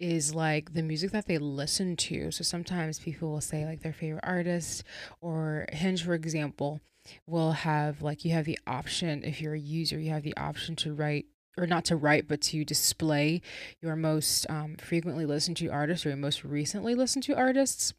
is 0.00 0.34
like 0.34 0.72
the 0.72 0.82
music 0.82 1.12
that 1.12 1.26
they 1.26 1.38
listen 1.38 1.94
to. 1.94 2.30
So 2.30 2.42
sometimes 2.42 2.98
people 2.98 3.30
will 3.30 3.40
say 3.40 3.66
like 3.66 3.82
their 3.82 3.92
favorite 3.92 4.24
artist 4.24 4.82
or 5.20 5.66
Hinge, 5.70 6.02
for 6.02 6.14
example, 6.14 6.80
will 7.26 7.52
have 7.52 8.02
like 8.02 8.24
you 8.24 8.32
have 8.32 8.46
the 8.46 8.58
option 8.66 9.22
if 9.22 9.40
you're 9.40 9.54
a 9.54 9.60
user, 9.60 10.00
you 10.00 10.10
have 10.10 10.22
the 10.22 10.36
option 10.36 10.74
to 10.76 10.94
write 10.94 11.26
or 11.58 11.66
not 11.66 11.84
to 11.86 11.96
write, 11.96 12.26
but 12.26 12.40
to 12.40 12.64
display 12.64 13.42
your 13.82 13.94
most 13.94 14.46
um, 14.48 14.76
frequently 14.76 15.26
listened 15.26 15.58
to 15.58 15.68
artists 15.68 16.06
or 16.06 16.10
your 16.10 16.18
most 16.18 16.44
recently 16.44 16.94
listened 16.94 17.24
to 17.24 17.36
artists 17.36 17.92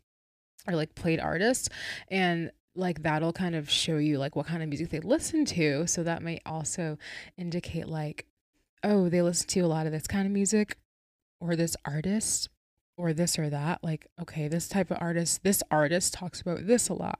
or 0.68 0.76
like 0.76 0.96
played 0.96 1.20
artists. 1.20 1.70
And 2.10 2.52
like 2.76 3.04
that'll 3.04 3.34
kind 3.34 3.56
of 3.56 3.70
show 3.70 3.98
you 3.98 4.18
like 4.18 4.36
what 4.36 4.48
kind 4.48 4.64
of 4.64 4.70
music 4.70 4.90
they 4.90 5.02
listen 5.02 5.46
to. 5.46 5.86
So 5.86 6.04
that 6.04 6.24
might 6.24 6.42
also 6.46 6.98
indicate 7.38 7.88
like, 7.88 8.26
oh, 8.84 9.10
they 9.10 9.22
listen 9.22 9.48
to 9.50 9.60
a 9.60 9.68
lot 9.68 9.86
of 9.86 9.92
this 9.92 10.08
kind 10.08 10.26
of 10.26 10.32
music 10.32 10.78
or 11.42 11.56
this 11.56 11.76
artist 11.84 12.50
or 13.02 13.14
this 13.14 13.40
or 13.40 13.50
that 13.50 13.84
like 13.84 14.08
okay 14.22 14.48
this 14.48 14.68
type 14.68 14.92
of 14.92 14.98
artist 15.02 15.44
this 15.44 15.64
artist 15.72 16.14
talks 16.14 16.40
about 16.42 16.68
this 16.68 16.88
a 16.88 16.94
lot. 16.94 17.20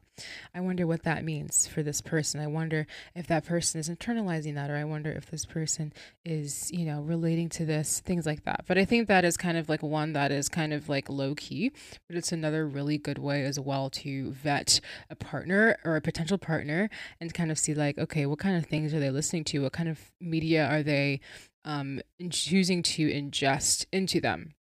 I 0.54 0.60
wonder 0.60 0.86
what 0.86 1.04
that 1.04 1.24
means 1.24 1.66
for 1.66 1.82
this 1.82 2.02
person. 2.02 2.40
I 2.40 2.46
wonder 2.46 2.86
if 3.16 3.26
that 3.28 3.46
person 3.46 3.80
is 3.80 3.90
internalizing 3.90 4.54
that 4.56 4.70
or 4.70 4.76
i 4.76 4.84
wonder 4.84 5.12
if 5.12 5.32
this 5.32 5.46
person 5.46 5.92
is 6.24 6.70
you 6.72 6.86
know 6.86 7.02
relating 7.02 7.50
to 7.50 7.66
this 7.66 8.00
things 8.02 8.26
like 8.26 8.44
that. 8.44 8.66
But 8.68 8.78
i 8.78 8.86
think 8.86 9.08
that 9.08 9.26
is 9.26 9.38
kind 9.38 9.58
of 9.58 9.70
like 9.70 9.82
one 9.82 10.14
that 10.14 10.32
is 10.32 10.50
kind 10.50 10.74
of 10.74 10.88
like 10.88 11.10
low 11.10 11.34
key 11.36 11.72
but 12.08 12.16
it's 12.16 12.32
another 12.32 12.68
really 12.68 12.98
good 12.98 13.18
way 13.18 13.44
as 13.44 13.60
well 13.60 13.90
to 13.90 14.32
vet 14.32 14.82
a 15.10 15.16
partner 15.16 15.78
or 15.84 15.96
a 15.96 16.02
potential 16.02 16.38
partner 16.38 16.90
and 17.20 17.34
kind 17.34 17.52
of 17.52 17.58
see 17.58 17.74
like 17.74 17.98
okay 17.98 18.26
what 18.26 18.40
kind 18.40 18.58
of 18.58 18.66
things 18.66 18.94
are 18.94 19.00
they 19.00 19.10
listening 19.10 19.44
to? 19.46 19.64
What 19.64 19.74
kind 19.74 19.90
of 19.90 20.12
media 20.20 20.68
are 20.68 20.84
they 20.84 21.22
um 21.66 22.02
choosing 22.30 22.84
to 22.84 23.10
ingest 23.10 23.86
into 23.92 24.20
them. 24.20 24.54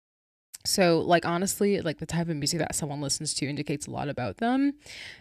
So 0.67 0.99
like 0.99 1.25
honestly 1.25 1.81
like 1.81 1.99
the 1.99 2.07
type 2.07 2.29
of 2.29 2.37
music 2.37 2.59
that 2.59 2.75
someone 2.75 3.01
listens 3.01 3.33
to 3.35 3.47
indicates 3.47 3.87
a 3.87 3.91
lot 3.91 4.11
about 4.11 4.37
them 4.37 4.75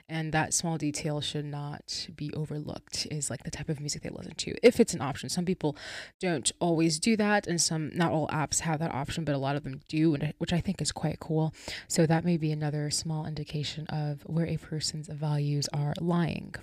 and 0.09 0.33
that 0.33 0.53
small 0.53 0.77
detail 0.77 1.21
should 1.21 1.45
not 1.45 2.09
be 2.13 2.29
overlooked 2.33 3.07
is 3.09 3.29
like 3.29 3.43
the 3.43 3.51
type 3.51 3.69
of 3.69 3.79
music 3.79 4.01
they 4.01 4.09
listen 4.09 4.35
to 4.35 4.53
if 4.61 4.81
it's 4.81 4.93
an 4.93 5.01
option. 5.01 5.29
Some 5.29 5.45
people 5.45 5.77
don't 6.19 6.51
always 6.59 6.99
do 6.99 7.15
that 7.15 7.47
and 7.47 7.61
some 7.61 7.89
not 7.95 8.11
all 8.11 8.27
apps 8.27 8.59
have 8.61 8.79
that 8.79 8.93
option 8.93 9.23
but 9.23 9.33
a 9.33 9.37
lot 9.37 9.55
of 9.55 9.63
them 9.63 9.79
do 9.87 10.17
which 10.39 10.51
i 10.51 10.59
think 10.59 10.81
is 10.81 10.91
quite 10.91 11.21
cool. 11.21 11.53
So 11.87 12.05
that 12.05 12.25
may 12.25 12.35
be 12.35 12.51
another 12.51 12.89
small 12.89 13.25
indication 13.25 13.87
of 13.87 14.23
where 14.25 14.45
a 14.45 14.57
person's 14.57 15.07
values 15.07 15.69
are 15.71 15.93
lying 16.01 16.55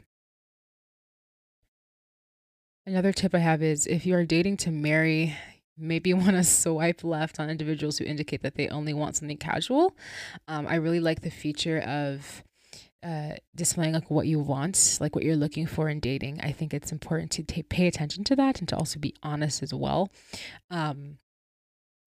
Another 2.87 3.13
tip 3.13 3.35
I 3.35 3.39
have 3.39 3.65
is 3.65 3.89
if 3.89 4.07
you 4.07 4.15
are 4.15 4.25
dating 4.25 4.59
to 4.59 4.71
marry, 4.71 5.37
maybe 5.77 6.11
you 6.11 6.17
want 6.17 6.37
to 6.37 6.45
swipe 6.45 7.03
left 7.03 7.41
on 7.41 7.51
individuals 7.51 7.99
who 7.99 8.05
indicate 8.05 8.43
that 8.43 8.55
they 8.55 8.69
only 8.69 8.95
want 8.95 9.17
something 9.17 9.37
casual. 9.37 9.97
Um, 10.47 10.67
I 10.69 10.77
really 10.77 11.01
like 11.01 11.23
the 11.23 11.31
feature 11.31 11.81
of 11.81 12.45
uh, 13.03 13.33
displaying 13.57 13.93
like 13.93 14.09
what 14.11 14.29
you 14.29 14.39
want, 14.39 14.99
like 15.01 15.17
what 15.17 15.25
you're 15.25 15.37
looking 15.37 15.67
for 15.67 15.89
in 15.89 15.99
dating. 15.99 16.41
I 16.41 16.53
think 16.53 16.73
it's 16.73 16.93
important 16.93 17.33
to 17.33 17.43
t- 17.43 17.63
pay 17.65 17.89
attention 17.89 18.23
to 18.25 18.37
that 18.37 18.61
and 18.61 18.69
to 18.69 18.77
also 18.77 19.01
be 19.01 19.15
honest 19.23 19.65
as 19.65 19.75
well. 19.75 20.11
Um, 20.71 21.19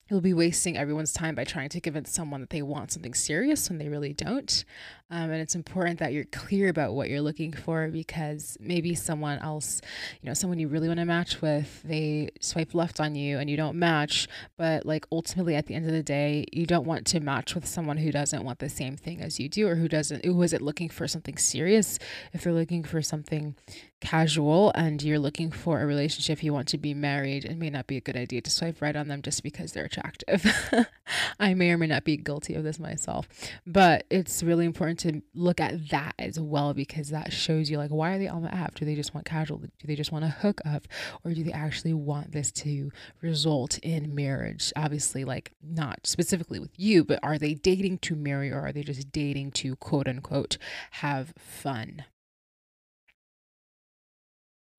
you'll 0.09 0.21
be 0.21 0.33
wasting 0.33 0.77
everyone's 0.77 1.13
time 1.13 1.35
by 1.35 1.43
trying 1.43 1.69
to 1.69 1.81
convince 1.81 2.11
someone 2.11 2.41
that 2.41 2.49
they 2.49 2.61
want 2.61 2.91
something 2.91 3.13
serious 3.13 3.69
when 3.69 3.79
they 3.79 3.89
really 3.89 4.13
don't. 4.13 4.63
Um, 5.11 5.31
and 5.31 5.41
it's 5.41 5.55
important 5.55 5.99
that 5.99 6.13
you're 6.13 6.25
clear 6.25 6.69
about 6.69 6.93
what 6.93 7.09
you're 7.09 7.21
looking 7.21 7.51
for 7.51 7.87
because 7.87 8.57
maybe 8.59 8.93
someone 8.93 9.39
else, 9.39 9.81
you 10.21 10.27
know, 10.27 10.35
someone 10.35 10.59
you 10.59 10.67
really 10.67 10.87
want 10.87 10.99
to 10.99 11.05
match 11.05 11.41
with, 11.41 11.81
they 11.83 12.29
swipe 12.41 12.75
left 12.75 12.99
on 12.99 13.15
you 13.15 13.39
and 13.39 13.49
you 13.49 13.57
don't 13.57 13.77
match. 13.77 14.27
But 14.57 14.85
like 14.85 15.07
ultimately, 15.11 15.55
at 15.55 15.65
the 15.65 15.73
end 15.73 15.87
of 15.87 15.91
the 15.91 16.03
day, 16.03 16.45
you 16.51 16.67
don't 16.67 16.85
want 16.85 17.07
to 17.07 17.19
match 17.19 17.55
with 17.55 17.65
someone 17.65 17.97
who 17.97 18.11
doesn't 18.11 18.43
want 18.43 18.59
the 18.59 18.69
same 18.69 18.97
thing 18.97 19.21
as 19.21 19.39
you 19.39 19.49
do 19.49 19.67
or 19.67 19.75
who 19.75 19.87
doesn't, 19.87 20.23
who 20.23 20.41
isn't 20.43 20.61
looking 20.61 20.89
for 20.89 21.07
something 21.07 21.37
serious. 21.37 21.97
If 22.31 22.43
they're 22.43 22.53
looking 22.53 22.83
for 22.83 23.01
something 23.01 23.55
casual 24.01 24.71
and 24.75 25.01
you're 25.01 25.19
looking 25.19 25.51
for 25.51 25.81
a 25.81 25.85
relationship, 25.85 26.43
you 26.43 26.53
want 26.53 26.67
to 26.69 26.77
be 26.77 26.93
married, 26.93 27.45
it 27.45 27.57
may 27.57 27.69
not 27.69 27.87
be 27.87 27.97
a 27.97 28.01
good 28.01 28.15
idea 28.15 28.41
to 28.41 28.49
swipe 28.49 28.81
right 28.81 28.95
on 28.95 29.07
them 29.07 29.21
just 29.21 29.43
because 29.43 29.73
they're 29.73 29.85
attractive. 29.85 30.45
I 31.39 31.53
may 31.53 31.71
or 31.71 31.77
may 31.77 31.87
not 31.87 32.03
be 32.03 32.17
guilty 32.17 32.55
of 32.55 32.63
this 32.63 32.79
myself, 32.79 33.27
but 33.65 34.05
it's 34.09 34.43
really 34.43 34.65
important 34.65 34.98
to 34.99 35.21
look 35.33 35.59
at 35.59 35.89
that 35.89 36.15
as 36.19 36.39
well 36.39 36.73
because 36.73 37.09
that 37.09 37.33
shows 37.33 37.69
you 37.69 37.77
like 37.77 37.91
why 37.91 38.11
are 38.11 38.19
they 38.19 38.27
on 38.27 38.41
the 38.41 38.53
app? 38.53 38.75
Do 38.75 38.85
they 38.85 38.95
just 38.95 39.13
want 39.13 39.25
casual? 39.25 39.57
Do 39.57 39.69
they 39.83 39.95
just 39.95 40.11
want 40.11 40.25
to 40.25 40.29
hook 40.29 40.61
up, 40.65 40.87
or 41.23 41.33
do 41.33 41.43
they 41.43 41.51
actually 41.51 41.93
want 41.93 42.31
this 42.31 42.51
to 42.53 42.91
result 43.21 43.77
in 43.79 44.13
marriage? 44.13 44.71
Obviously, 44.75 45.23
like 45.25 45.51
not 45.61 46.05
specifically 46.05 46.59
with 46.59 46.71
you, 46.77 47.03
but 47.03 47.19
are 47.23 47.37
they 47.37 47.53
dating 47.53 47.99
to 47.99 48.15
marry 48.15 48.51
or 48.51 48.59
are 48.59 48.71
they 48.71 48.83
just 48.83 49.11
dating 49.11 49.51
to 49.51 49.75
quote 49.77 50.07
unquote 50.07 50.57
have 50.91 51.33
fun? 51.37 52.05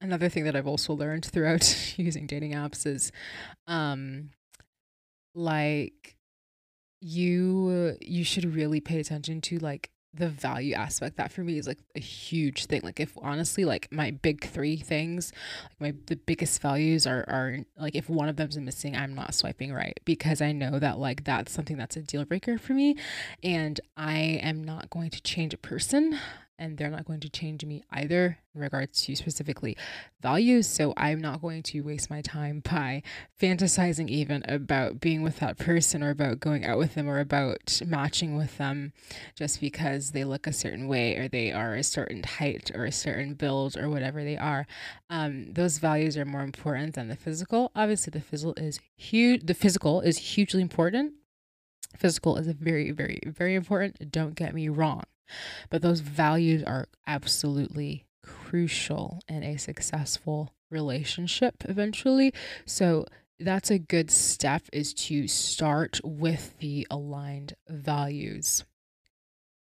another 0.00 0.29
thing 0.29 0.45
that 0.45 0.57
I've 0.57 0.67
also 0.67 0.95
learned 0.95 1.25
throughout 1.27 1.95
using 1.99 2.27
dating 2.27 2.53
apps 2.53 2.87
is 2.87 3.12
um 3.67 4.31
like 5.35 6.17
you 7.00 7.97
you 8.00 8.25
should 8.25 8.55
really 8.55 8.81
pay 8.81 9.00
attention 9.00 9.41
to 9.41 9.59
like 9.59 9.91
the 10.12 10.29
value 10.29 10.75
aspect 10.75 11.17
that 11.17 11.31
for 11.31 11.43
me 11.43 11.57
is 11.57 11.67
like 11.67 11.79
a 11.95 12.00
huge 12.00 12.67
thing. 12.67 12.81
Like 12.83 12.99
if 12.99 13.17
honestly 13.23 13.64
like 13.64 13.88
my 13.93 14.11
big 14.11 14.45
three 14.45 14.76
things 14.76 15.33
like 15.81 15.95
my 15.95 16.00
the 16.07 16.17
biggest 16.17 16.61
values 16.61 17.07
are 17.07 17.25
are 17.29 17.59
like 17.79 17.95
if 17.95 18.09
one 18.09 18.29
of 18.29 18.37
them's 18.37 18.59
missing 18.59 18.97
i'm 18.97 19.14
not 19.14 19.35
swiping 19.35 19.73
right 19.73 20.00
because 20.05 20.40
i 20.43 20.52
know 20.52 20.79
that 20.79 20.99
like 20.99 21.25
that's 21.25 21.52
something 21.52 21.76
that's 21.76 21.97
a 21.97 22.02
deal 22.02 22.25
breaker 22.25 22.59
for 22.59 22.73
me. 22.73 22.97
And 23.43 23.81
i 23.97 24.19
am 24.19 24.64
not 24.64 24.90
going 24.90 25.11
to 25.11 25.23
change 25.23 25.55
a 25.55 25.59
person 25.59 26.19
and 26.61 26.76
they're 26.76 26.90
not 26.90 27.07
going 27.07 27.21
to 27.21 27.29
change 27.29 27.64
me 27.64 27.83
either 27.90 28.38
in 28.55 28.61
regards 28.61 29.02
to 29.07 29.17
specifically 29.17 29.76
values. 30.21 30.67
So 30.67 30.93
I'm 30.97 31.21
not 31.21 31.40
going 31.40 31.62
to 31.64 31.81
waste 31.81 32.11
my 32.11 32.21
time 32.21 32.61
by 32.61 33.02
fantasizing 33.40 34.09
even 34.09 34.45
about 34.47 35.00
being 35.00 35.23
with 35.23 35.38
that 35.40 35.59
person 35.59 36.02
or 36.02 36.11
about 36.11 36.38
going 36.38 36.64
out 36.64 36.79
with 36.79 36.95
them 36.95 37.09
or 37.09 37.19
about 37.19 37.81
matching 37.87 38.37
with 38.37 38.59
them 38.59 38.93
just 39.35 39.61
because 39.61 40.11
they 40.11 40.25
look 40.25 40.47
a 40.47 40.52
certain 40.52 40.87
way 40.87 41.17
or 41.17 41.29
they 41.29 41.50
are 41.50 41.75
a 41.75 41.83
certain 41.83 42.23
height 42.23 42.71
or 42.75 42.85
a 42.85 42.93
certain 42.93 43.35
build 43.35 43.76
or 43.76 43.88
whatever 43.88 44.23
they 44.23 44.37
are. 44.37 44.67
Um, 45.09 45.52
those 45.55 45.79
values 45.79 46.17
are 46.19 46.26
more 46.26 46.43
important 46.43 46.95
than 46.95 47.09
the 47.09 47.17
physical. 47.17 47.73
Obviously, 47.75 48.11
the 48.11 48.21
physical 48.21 48.55
is 48.57 48.79
huge. 48.97 49.47
The 49.47 49.55
physical 49.55 50.02
is 50.02 50.19
hugely 50.19 50.61
important. 50.61 51.14
Physical 51.97 52.37
is 52.37 52.47
very, 52.47 52.90
very, 52.90 53.21
very 53.26 53.55
important. 53.55 54.12
Don't 54.12 54.35
get 54.35 54.55
me 54.55 54.69
wrong. 54.69 55.02
But 55.69 55.83
those 55.83 56.01
values 56.01 56.63
are 56.63 56.89
absolutely 57.07 58.05
crucial 58.25 59.21
in 59.29 59.43
a 59.43 59.57
successful 59.57 60.53
relationship 60.71 61.65
eventually. 61.69 62.33
So 62.65 63.07
that's 63.39 63.71
a 63.71 63.78
good 63.78 64.11
step 64.11 64.63
is 64.73 64.93
to 64.95 65.26
start 65.26 66.00
with 66.04 66.59
the 66.59 66.87
aligned 66.91 67.54
values. 67.69 68.65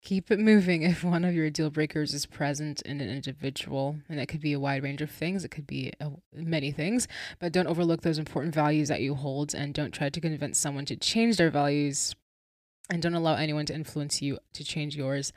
Keep 0.04 0.30
it 0.30 0.40
moving 0.40 0.84
if 0.84 1.04
one 1.04 1.26
of 1.26 1.34
your 1.34 1.50
deal 1.50 1.72
breakers 1.72 2.14
is 2.14 2.28
present 2.28 2.84
in 2.84 3.02
an 3.02 3.10
individual, 3.10 3.96
and 4.08 4.20
it 4.20 4.28
could 4.28 4.40
be 4.40 4.54
a 4.54 4.60
wide 4.60 4.84
range 4.84 5.02
of 5.02 5.10
things. 5.10 5.44
It 5.44 5.50
could 5.50 5.66
be 5.66 5.94
a, 6.00 6.12
many 6.32 6.72
things, 6.72 7.08
but 7.40 7.52
don't 7.52 7.66
overlook 7.66 8.02
those 8.02 8.20
important 8.20 8.54
values 8.54 8.88
that 8.90 9.02
you 9.02 9.16
hold 9.16 9.56
and 9.56 9.74
don't 9.74 9.92
try 9.92 10.10
to 10.10 10.22
convince 10.22 10.60
someone 10.60 10.86
to 10.86 10.96
change 10.96 11.38
their 11.38 11.50
values 11.50 12.16
and 12.90 13.02
don't 13.02 13.14
allow 13.16 13.36
anyone 13.36 13.66
to 13.68 13.76
influence 13.76 14.22
you 14.22 14.40
to 14.54 14.64
change 14.64 14.96
yours 14.96 15.34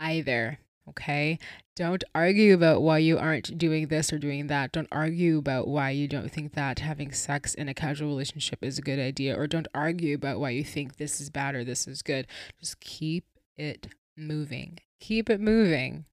either. 0.00 0.58
Okay. 0.88 1.38
Don't 1.76 2.04
argue 2.14 2.52
about 2.54 2.82
why 2.82 2.98
you 2.98 3.18
aren't 3.18 3.56
doing 3.56 3.88
this 3.88 4.12
or 4.12 4.18
doing 4.18 4.48
that. 4.48 4.70
Don't 4.70 4.88
argue 4.92 5.38
about 5.38 5.66
why 5.66 5.90
you 5.90 6.06
don't 6.06 6.30
think 6.30 6.52
that 6.52 6.80
having 6.80 7.10
sex 7.10 7.54
in 7.54 7.68
a 7.70 7.74
casual 7.74 8.08
relationship 8.08 8.58
is 8.62 8.78
a 8.78 8.82
good 8.82 8.98
idea, 8.98 9.34
or 9.34 9.46
don't 9.46 9.66
argue 9.74 10.14
about 10.14 10.40
why 10.40 10.50
you 10.50 10.62
think 10.62 10.96
this 10.96 11.20
is 11.22 11.30
bad 11.30 11.54
or 11.54 11.64
this 11.64 11.88
is 11.88 12.02
good. 12.02 12.26
Just 12.60 12.80
keep 12.80 13.24
it 13.56 13.88
moving. 14.16 14.78
Keep 15.00 15.30
it 15.30 15.40
moving. 15.40 16.04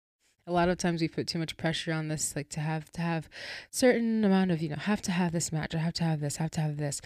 A 0.48 0.52
lot 0.52 0.70
of 0.70 0.78
times 0.78 1.02
we 1.02 1.08
put 1.08 1.28
too 1.28 1.38
much 1.38 1.58
pressure 1.58 1.94
on 1.94 2.08
this, 2.08 2.36
like 2.36 2.50
to 2.50 2.62
have 2.62 2.90
to 2.94 3.02
have 3.02 3.30
certain 3.70 4.24
amount 4.26 4.52
of, 4.52 4.62
you 4.62 4.70
know, 4.70 4.76
have 4.76 5.02
to 5.04 5.12
have 5.12 5.34
this 5.34 5.52
match, 5.52 5.76
or 5.76 5.80
have 5.80 5.94
to 5.96 6.04
have 6.04 6.22
this, 6.22 6.38
have 6.38 6.52
to 6.52 6.62
have 6.62 6.78
this. 6.78 7.02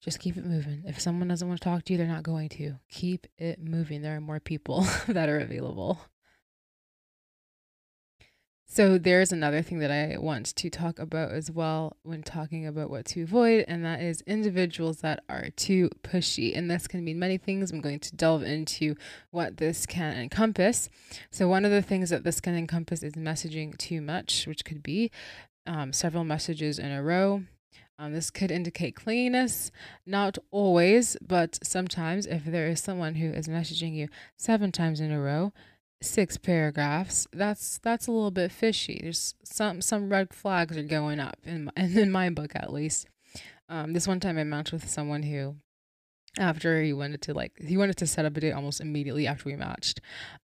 Just 0.00 0.18
keep 0.18 0.36
it 0.36 0.46
moving. 0.46 0.82
If 0.86 0.98
someone 0.98 1.28
doesn't 1.28 1.46
want 1.46 1.60
to 1.60 1.64
talk 1.64 1.84
to 1.84 1.92
you, 1.92 1.98
they're 1.98 2.06
not 2.06 2.22
going 2.22 2.48
to. 2.50 2.76
Keep 2.90 3.26
it 3.36 3.62
moving. 3.62 4.00
There 4.00 4.16
are 4.16 4.20
more 4.20 4.40
people 4.40 4.86
that 5.08 5.28
are 5.28 5.38
available. 5.38 6.00
So, 8.72 8.98
there's 8.98 9.32
another 9.32 9.62
thing 9.62 9.80
that 9.80 9.90
I 9.90 10.16
want 10.16 10.46
to 10.46 10.70
talk 10.70 11.00
about 11.00 11.32
as 11.32 11.50
well 11.50 11.96
when 12.04 12.22
talking 12.22 12.68
about 12.68 12.88
what 12.88 13.04
to 13.06 13.24
avoid, 13.24 13.64
and 13.66 13.84
that 13.84 14.00
is 14.00 14.22
individuals 14.28 14.98
that 14.98 15.24
are 15.28 15.48
too 15.56 15.90
pushy. 16.04 16.56
And 16.56 16.70
this 16.70 16.86
can 16.86 17.02
mean 17.02 17.18
many 17.18 17.36
things. 17.36 17.72
I'm 17.72 17.80
going 17.80 17.98
to 17.98 18.14
delve 18.14 18.44
into 18.44 18.94
what 19.32 19.56
this 19.56 19.86
can 19.86 20.16
encompass. 20.16 20.88
So, 21.32 21.48
one 21.48 21.64
of 21.64 21.72
the 21.72 21.82
things 21.82 22.10
that 22.10 22.22
this 22.22 22.40
can 22.40 22.54
encompass 22.54 23.02
is 23.02 23.14
messaging 23.14 23.76
too 23.76 24.00
much, 24.00 24.46
which 24.46 24.64
could 24.64 24.84
be 24.84 25.10
um, 25.66 25.92
several 25.92 26.22
messages 26.22 26.78
in 26.78 26.92
a 26.92 27.02
row, 27.02 27.42
um, 28.00 28.14
this 28.14 28.30
could 28.30 28.50
indicate 28.50 28.96
clinginess, 28.96 29.70
not 30.06 30.38
always, 30.50 31.18
but 31.20 31.58
sometimes 31.62 32.26
if 32.26 32.46
there 32.46 32.66
is 32.66 32.80
someone 32.80 33.16
who 33.16 33.30
is 33.30 33.46
messaging 33.46 33.94
you 33.94 34.08
seven 34.38 34.72
times 34.72 35.00
in 35.00 35.12
a 35.12 35.20
row, 35.20 35.52
six 36.00 36.38
paragraphs, 36.38 37.28
that's 37.30 37.78
that's 37.82 38.06
a 38.06 38.12
little 38.12 38.30
bit 38.30 38.52
fishy. 38.52 39.00
There's 39.02 39.34
some 39.44 39.82
some 39.82 40.08
red 40.08 40.32
flags 40.32 40.78
are 40.78 40.82
going 40.82 41.20
up 41.20 41.36
in 41.44 41.66
my, 41.66 41.72
in 41.76 42.10
my 42.10 42.30
book 42.30 42.52
at 42.54 42.72
least. 42.72 43.06
Um, 43.68 43.92
this 43.92 44.08
one 44.08 44.18
time 44.18 44.38
I 44.38 44.44
matched 44.44 44.72
with 44.72 44.88
someone 44.88 45.22
who 45.22 45.56
after 46.38 46.80
he 46.80 46.94
wanted 46.94 47.20
to 47.22 47.34
like 47.34 47.52
he 47.60 47.76
wanted 47.76 47.98
to 47.98 48.06
set 48.06 48.24
up 48.24 48.34
a 48.34 48.40
date 48.40 48.52
almost 48.52 48.80
immediately 48.80 49.26
after 49.26 49.48
we 49.48 49.56
matched 49.56 50.00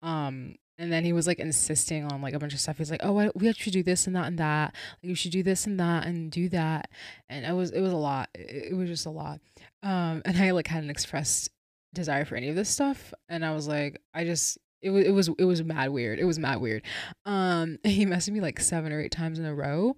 um 0.03 0.53
and 0.81 0.91
then 0.91 1.05
he 1.05 1.13
was 1.13 1.27
like 1.27 1.37
insisting 1.37 2.11
on 2.11 2.23
like 2.23 2.33
a 2.33 2.39
bunch 2.39 2.55
of 2.55 2.59
stuff. 2.59 2.79
He's 2.79 2.89
like, 2.89 3.01
"Oh, 3.03 3.31
we 3.35 3.45
have 3.45 3.57
to 3.57 3.69
do 3.69 3.83
this 3.83 4.07
and 4.07 4.15
that 4.15 4.25
and 4.25 4.39
that. 4.39 4.73
Like, 5.03 5.09
you 5.09 5.15
should 5.15 5.31
do 5.31 5.43
this 5.43 5.67
and 5.67 5.79
that 5.79 6.07
and 6.07 6.31
do 6.31 6.49
that." 6.49 6.89
And 7.29 7.45
it 7.45 7.53
was 7.53 7.69
it 7.69 7.81
was 7.81 7.93
a 7.93 7.97
lot. 7.97 8.29
It, 8.33 8.75
was 8.75 8.89
just 8.89 9.05
a 9.05 9.11
lot. 9.11 9.41
Um, 9.83 10.23
and 10.25 10.35
I 10.35 10.49
like 10.51 10.65
hadn't 10.65 10.89
expressed 10.89 11.51
desire 11.93 12.25
for 12.25 12.35
any 12.35 12.49
of 12.49 12.55
this 12.55 12.67
stuff, 12.67 13.13
and 13.29 13.45
I 13.45 13.53
was 13.53 13.67
like, 13.67 14.01
I 14.15 14.23
just 14.23 14.57
it 14.81 14.89
was 14.89 15.05
it 15.05 15.11
was 15.11 15.29
it 15.37 15.45
was 15.45 15.63
mad 15.63 15.91
weird. 15.91 16.17
It 16.17 16.25
was 16.25 16.39
mad 16.39 16.59
weird. 16.59 16.81
Um, 17.27 17.77
he 17.83 18.07
messaged 18.07 18.33
me 18.33 18.41
like 18.41 18.59
seven 18.59 18.91
or 18.91 18.99
eight 18.99 19.11
times 19.11 19.37
in 19.37 19.45
a 19.45 19.53
row, 19.53 19.95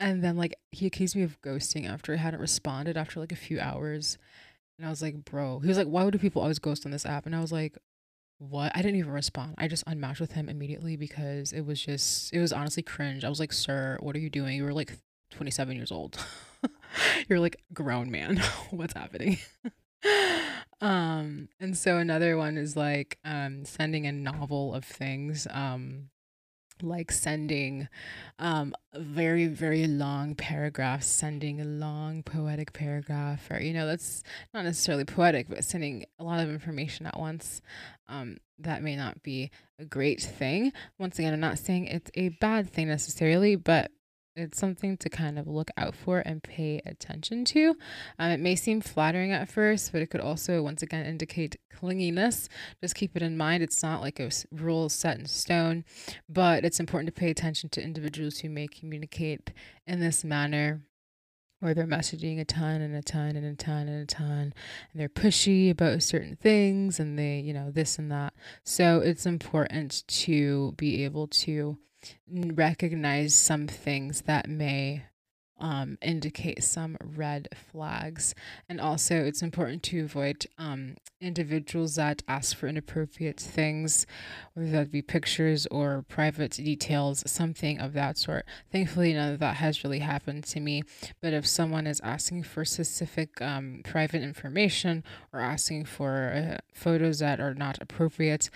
and 0.00 0.24
then 0.24 0.38
like 0.38 0.54
he 0.72 0.86
accused 0.86 1.14
me 1.14 1.24
of 1.24 1.38
ghosting 1.42 1.86
after 1.86 2.14
I 2.14 2.16
hadn't 2.16 2.40
responded 2.40 2.96
after 2.96 3.20
like 3.20 3.32
a 3.32 3.36
few 3.36 3.60
hours. 3.60 4.16
And 4.78 4.86
I 4.86 4.90
was 4.90 5.02
like, 5.02 5.26
bro, 5.26 5.58
he 5.58 5.68
was 5.68 5.76
like, 5.76 5.86
why 5.86 6.08
do 6.08 6.18
people 6.18 6.40
always 6.40 6.58
ghost 6.58 6.86
on 6.86 6.92
this 6.92 7.06
app? 7.06 7.24
And 7.26 7.34
I 7.34 7.40
was 7.40 7.52
like, 7.52 7.78
what? 8.38 8.72
I 8.74 8.82
didn't 8.82 8.98
even 8.98 9.12
respond. 9.12 9.54
I 9.58 9.68
just 9.68 9.84
unmatched 9.86 10.20
with 10.20 10.32
him 10.32 10.48
immediately 10.48 10.96
because 10.96 11.52
it 11.52 11.62
was 11.62 11.80
just, 11.80 12.32
it 12.32 12.40
was 12.40 12.52
honestly 12.52 12.82
cringe. 12.82 13.24
I 13.24 13.28
was 13.28 13.40
like, 13.40 13.52
sir, 13.52 13.96
what 14.00 14.14
are 14.16 14.18
you 14.18 14.30
doing? 14.30 14.56
You 14.56 14.64
were 14.64 14.72
like 14.72 14.92
27 15.30 15.76
years 15.76 15.92
old. 15.92 16.24
You're 17.28 17.40
like 17.40 17.62
grown 17.72 18.10
man. 18.10 18.36
What's 18.70 18.94
happening? 18.94 19.38
um, 20.80 21.48
and 21.60 21.76
so 21.76 21.98
another 21.98 22.36
one 22.36 22.56
is 22.56 22.76
like 22.76 23.18
um 23.24 23.64
sending 23.64 24.06
a 24.06 24.12
novel 24.12 24.74
of 24.74 24.84
things. 24.84 25.46
Um, 25.50 26.10
like 26.82 27.10
sending 27.10 27.88
um 28.38 28.74
very 28.94 29.46
very 29.46 29.86
long 29.86 30.34
paragraphs 30.34 31.06
sending 31.06 31.60
a 31.60 31.64
long 31.64 32.22
poetic 32.22 32.72
paragraph 32.72 33.50
or 33.50 33.60
you 33.60 33.72
know 33.72 33.86
that's 33.86 34.22
not 34.52 34.64
necessarily 34.64 35.04
poetic 35.04 35.48
but 35.48 35.64
sending 35.64 36.04
a 36.18 36.24
lot 36.24 36.40
of 36.40 36.48
information 36.50 37.06
at 37.06 37.18
once 37.18 37.60
um 38.08 38.36
that 38.58 38.82
may 38.82 38.96
not 38.96 39.22
be 39.22 39.50
a 39.78 39.84
great 39.84 40.22
thing. 40.22 40.72
Once 40.98 41.18
again 41.18 41.32
i'm 41.32 41.40
not 41.40 41.58
saying 41.58 41.86
it's 41.86 42.10
a 42.14 42.30
bad 42.40 42.70
thing 42.70 42.88
necessarily 42.88 43.56
but 43.56 43.90
it's 44.36 44.58
something 44.58 44.96
to 44.98 45.08
kind 45.08 45.38
of 45.38 45.46
look 45.46 45.70
out 45.76 45.94
for 45.94 46.20
and 46.20 46.42
pay 46.42 46.82
attention 46.84 47.44
to. 47.46 47.76
Um, 48.18 48.30
it 48.30 48.40
may 48.40 48.54
seem 48.54 48.80
flattering 48.80 49.32
at 49.32 49.48
first, 49.48 49.92
but 49.92 50.02
it 50.02 50.10
could 50.10 50.20
also, 50.20 50.62
once 50.62 50.82
again, 50.82 51.06
indicate 51.06 51.56
clinginess. 51.74 52.48
Just 52.80 52.94
keep 52.94 53.16
it 53.16 53.22
in 53.22 53.36
mind. 53.36 53.62
It's 53.62 53.82
not 53.82 54.02
like 54.02 54.20
a 54.20 54.30
rule 54.52 54.88
set 54.88 55.18
in 55.18 55.26
stone, 55.26 55.84
but 56.28 56.64
it's 56.64 56.80
important 56.80 57.14
to 57.14 57.18
pay 57.18 57.30
attention 57.30 57.70
to 57.70 57.82
individuals 57.82 58.38
who 58.38 58.50
may 58.50 58.68
communicate 58.68 59.52
in 59.86 60.00
this 60.00 60.24
manner 60.24 60.82
or 61.62 61.72
they're 61.72 61.86
messaging 61.86 62.38
a 62.38 62.44
ton 62.44 62.82
and 62.82 62.94
a 62.94 63.02
ton 63.02 63.34
and 63.34 63.46
a 63.46 63.54
ton 63.54 63.88
and 63.88 64.02
a 64.02 64.06
ton 64.06 64.52
and 64.92 65.00
they're 65.00 65.08
pushy 65.08 65.70
about 65.70 66.02
certain 66.02 66.36
things 66.36 67.00
and 67.00 67.18
they 67.18 67.38
you 67.38 67.54
know 67.54 67.70
this 67.70 67.98
and 67.98 68.12
that 68.12 68.34
so 68.62 69.00
it's 69.00 69.24
important 69.24 70.06
to 70.06 70.72
be 70.76 71.02
able 71.02 71.26
to 71.26 71.78
recognize 72.28 73.34
some 73.34 73.66
things 73.66 74.22
that 74.22 74.48
may 74.48 75.04
um, 75.58 75.96
indicate 76.02 76.62
some 76.62 76.96
red 77.02 77.48
flags. 77.54 78.34
And 78.68 78.80
also, 78.80 79.16
it's 79.16 79.42
important 79.42 79.82
to 79.84 80.04
avoid 80.04 80.46
um, 80.58 80.96
individuals 81.20 81.96
that 81.96 82.22
ask 82.28 82.56
for 82.56 82.66
inappropriate 82.66 83.40
things, 83.40 84.06
whether 84.54 84.70
that 84.70 84.90
be 84.90 85.02
pictures 85.02 85.66
or 85.70 86.04
private 86.08 86.52
details, 86.52 87.22
something 87.30 87.80
of 87.80 87.92
that 87.94 88.18
sort. 88.18 88.44
Thankfully, 88.70 89.12
none 89.12 89.32
of 89.32 89.40
that 89.40 89.56
has 89.56 89.82
really 89.82 90.00
happened 90.00 90.44
to 90.44 90.60
me. 90.60 90.82
But 91.22 91.32
if 91.32 91.46
someone 91.46 91.86
is 91.86 92.00
asking 92.00 92.42
for 92.44 92.64
specific 92.64 93.40
um, 93.40 93.80
private 93.84 94.22
information 94.22 95.04
or 95.32 95.40
asking 95.40 95.86
for 95.86 96.32
uh, 96.34 96.58
photos 96.74 97.18
that 97.20 97.40
are 97.40 97.54
not 97.54 97.78
appropriate, 97.80 98.50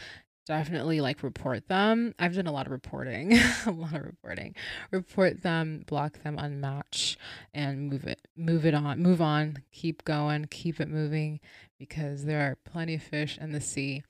definitely 0.51 1.01
like 1.01 1.23
report 1.23 1.69
them. 1.69 2.13
I've 2.19 2.35
done 2.35 2.49
a 2.49 2.53
lot 2.53 2.67
of 2.67 2.73
reporting, 2.73 3.35
a 3.67 3.71
lot 3.71 3.95
of 3.95 4.05
reporting. 4.05 4.57
Report 4.91 5.45
them, 5.45 5.85
block 5.87 6.25
them, 6.25 6.39
unmatch, 6.39 7.17
and 7.55 7.89
move 7.89 8.05
it, 8.05 8.27
move 8.37 8.67
it 8.67 8.75
on, 8.75 9.01
move 9.01 9.23
on, 9.23 9.63
keep 9.71 10.05
going, 10.05 10.47
keep 10.47 10.81
it 10.81 10.89
moving, 10.89 11.39
because 11.79 12.25
there 12.25 12.41
are 12.41 12.59
plenty 12.69 12.97
of 12.97 13.03
fish 13.03 13.39
in 13.41 13.53
the 13.53 13.61
sea. 13.61 14.03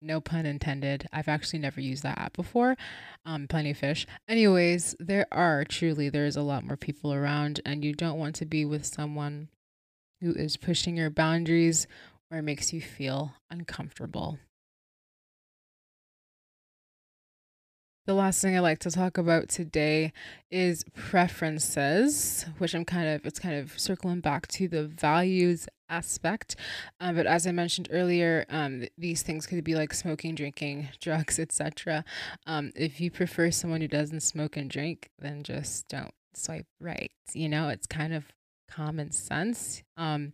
No 0.00 0.18
pun 0.18 0.46
intended. 0.46 1.06
I've 1.12 1.28
actually 1.28 1.58
never 1.58 1.82
used 1.82 2.04
that 2.04 2.18
app 2.18 2.32
before. 2.32 2.74
Um, 3.26 3.46
plenty 3.46 3.72
of 3.72 3.76
fish. 3.76 4.06
Anyways, 4.26 4.96
there 4.98 5.26
are 5.30 5.62
truly 5.62 6.08
there's 6.08 6.36
a 6.36 6.42
lot 6.42 6.64
more 6.64 6.78
people 6.78 7.12
around, 7.12 7.60
and 7.66 7.84
you 7.84 7.92
don't 7.92 8.18
want 8.18 8.34
to 8.36 8.46
be 8.46 8.64
with 8.64 8.86
someone 8.86 9.50
who 10.22 10.32
is 10.32 10.56
pushing 10.56 10.96
your 10.96 11.10
boundaries 11.10 11.86
or 12.30 12.40
makes 12.40 12.72
you 12.72 12.80
feel 12.80 13.34
uncomfortable. 13.50 14.38
The 18.04 18.14
last 18.14 18.42
thing 18.42 18.56
I 18.56 18.60
like 18.60 18.80
to 18.80 18.90
talk 18.90 19.16
about 19.16 19.48
today 19.48 20.12
is 20.50 20.84
preferences, 20.92 22.44
which 22.58 22.74
I'm 22.74 22.84
kind 22.84 23.06
of 23.06 23.24
it's 23.24 23.38
kind 23.38 23.54
of 23.54 23.78
circling 23.78 24.18
back 24.18 24.48
to 24.48 24.66
the 24.66 24.88
values 24.88 25.68
aspect. 25.88 26.56
Um, 26.98 27.14
but 27.14 27.26
as 27.26 27.46
I 27.46 27.52
mentioned 27.52 27.86
earlier, 27.92 28.44
um, 28.48 28.86
these 28.98 29.22
things 29.22 29.46
could 29.46 29.62
be 29.62 29.76
like 29.76 29.94
smoking, 29.94 30.34
drinking, 30.34 30.88
drugs, 31.00 31.38
etc. 31.38 32.04
Um, 32.44 32.72
if 32.74 33.00
you 33.00 33.08
prefer 33.08 33.52
someone 33.52 33.80
who 33.80 33.88
doesn't 33.88 34.22
smoke 34.24 34.56
and 34.56 34.68
drink, 34.68 35.10
then 35.20 35.44
just 35.44 35.86
don't 35.86 36.14
swipe 36.34 36.66
right. 36.80 37.12
You 37.34 37.48
know, 37.48 37.68
it's 37.68 37.86
kind 37.86 38.12
of 38.12 38.24
common 38.68 39.12
sense. 39.12 39.84
Um, 39.96 40.32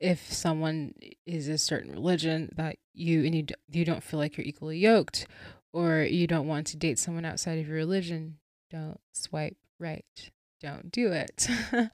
if 0.00 0.32
someone 0.32 0.94
is 1.26 1.48
a 1.48 1.58
certain 1.58 1.92
religion 1.92 2.48
that 2.56 2.76
you 2.94 3.26
and 3.26 3.34
you 3.34 3.44
you 3.70 3.84
don't 3.84 4.02
feel 4.02 4.18
like 4.18 4.38
you're 4.38 4.46
equally 4.46 4.78
yoked 4.78 5.26
or 5.74 6.04
you 6.04 6.28
don't 6.28 6.46
want 6.46 6.68
to 6.68 6.76
date 6.76 7.00
someone 7.00 7.24
outside 7.24 7.58
of 7.58 7.66
your 7.66 7.76
religion, 7.76 8.38
don't 8.70 9.00
swipe 9.12 9.56
right. 9.80 10.30
Don't 10.62 10.90
do 10.90 11.12
it. 11.12 11.48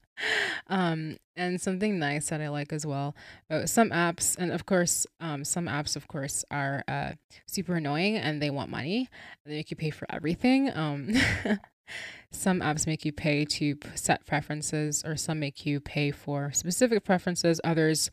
um, 0.69 1.17
and 1.35 1.61
something 1.61 1.99
nice 1.99 2.29
that 2.29 2.43
I 2.43 2.51
like 2.51 2.73
as 2.75 2.85
well 2.85 3.17
about 3.49 3.71
some 3.71 3.91
apps, 3.91 4.37
and 4.39 4.53
of 4.53 4.67
course, 4.67 5.07
um, 5.19 5.45
some 5.45 5.67
apps, 5.67 5.97
of 5.97 6.07
course, 6.07 6.45
are 6.51 6.85
uh, 6.87 7.13
super 7.49 7.77
annoying 7.77 8.17
and 8.17 8.41
they 8.41 8.51
want 8.51 8.71
money. 8.71 9.09
They 9.47 9.55
make 9.55 9.71
you 9.71 9.77
pay 9.77 9.91
for 9.91 10.07
everything. 10.11 10.71
Um, 10.77 11.15
some 12.31 12.61
apps 12.61 12.87
make 12.87 13.07
you 13.07 13.13
pay 13.13 13.47
to 13.47 13.77
set 13.95 14.27
preferences, 14.27 15.03
or 15.05 15.17
some 15.17 15.41
make 15.41 15.65
you 15.65 15.81
pay 15.81 16.11
for 16.11 16.53
specific 16.53 17.03
preferences. 17.03 17.61
Others 17.65 18.11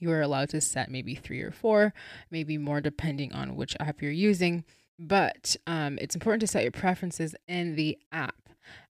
you 0.00 0.10
are 0.10 0.20
allowed 0.20 0.48
to 0.50 0.60
set 0.60 0.90
maybe 0.90 1.14
three 1.14 1.40
or 1.40 1.52
four, 1.52 1.94
maybe 2.30 2.58
more 2.58 2.80
depending 2.80 3.32
on 3.32 3.54
which 3.54 3.76
app 3.78 4.02
you're 4.02 4.10
using. 4.10 4.64
But 4.98 5.56
um, 5.66 5.98
it's 6.00 6.14
important 6.14 6.40
to 6.40 6.46
set 6.46 6.62
your 6.62 6.72
preferences 6.72 7.34
in 7.46 7.76
the 7.76 7.98
app. 8.12 8.34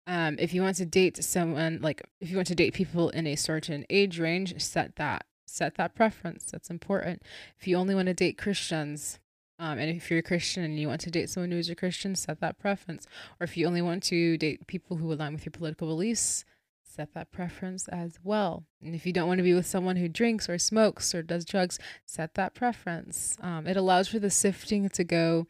Um, 0.07 0.37
if 0.38 0.55
you 0.55 0.62
want 0.62 0.77
to 0.77 0.87
date 0.87 1.23
someone, 1.23 1.79
like 1.83 2.03
if 2.20 2.31
you 2.31 2.37
want 2.37 2.49
to 2.49 2.55
date 2.55 2.75
people 2.75 3.11
in 3.11 3.27
a 3.27 3.37
certain 3.37 3.85
age 3.90 4.18
range, 4.18 4.61
set 4.61 4.96
that 4.96 5.27
set 5.46 5.77
that 5.77 5.94
preference. 5.94 6.51
That's 6.51 6.70
important. 6.70 7.23
If 7.59 7.66
you 7.66 7.77
only 7.77 7.94
want 7.94 8.07
to 8.07 8.14
date 8.14 8.38
Christians, 8.38 9.18
um, 9.59 9.79
and 9.79 9.94
if 9.94 10.11
you're 10.11 10.20
a 10.20 10.23
Christian 10.23 10.64
and 10.64 10.79
you 10.79 10.88
want 10.88 11.03
to 11.03 11.11
date 11.11 11.29
someone 11.29 11.51
who 11.51 11.59
is 11.59 11.68
a 11.68 11.75
Christian, 11.75 12.14
set 12.14 12.40
that 12.40 12.59
preference. 12.59 13.07
Or 13.38 13.44
if 13.44 13.57
you 13.57 13.66
only 13.66 13.83
want 13.83 14.03
to 14.05 14.38
date 14.38 14.66
people 14.66 14.96
who 14.96 15.12
align 15.12 15.35
with 15.35 15.44
your 15.44 15.51
political 15.51 15.87
beliefs, 15.87 16.44
set 16.90 17.14
that 17.14 17.31
preference 17.31 17.88
as 17.88 18.18
well. 18.22 18.64
And 18.83 18.94
if 18.94 19.07
you 19.07 19.12
don't 19.12 19.29
want 19.29 19.38
to 19.38 19.44
be 19.44 19.55
with 19.55 19.66
someone 19.66 19.96
who 19.96 20.09
drinks 20.09 20.48
or 20.48 20.59
smokes 20.59 21.14
or 21.14 21.22
does 21.22 21.44
drugs, 21.44 21.79
set 22.05 22.35
that 22.35 22.55
preference. 22.55 23.37
Um, 23.40 23.66
it 23.66 23.76
allows 23.76 24.09
for 24.09 24.18
the 24.18 24.31
sifting 24.31 24.88
to 24.90 25.05
go 25.05 25.46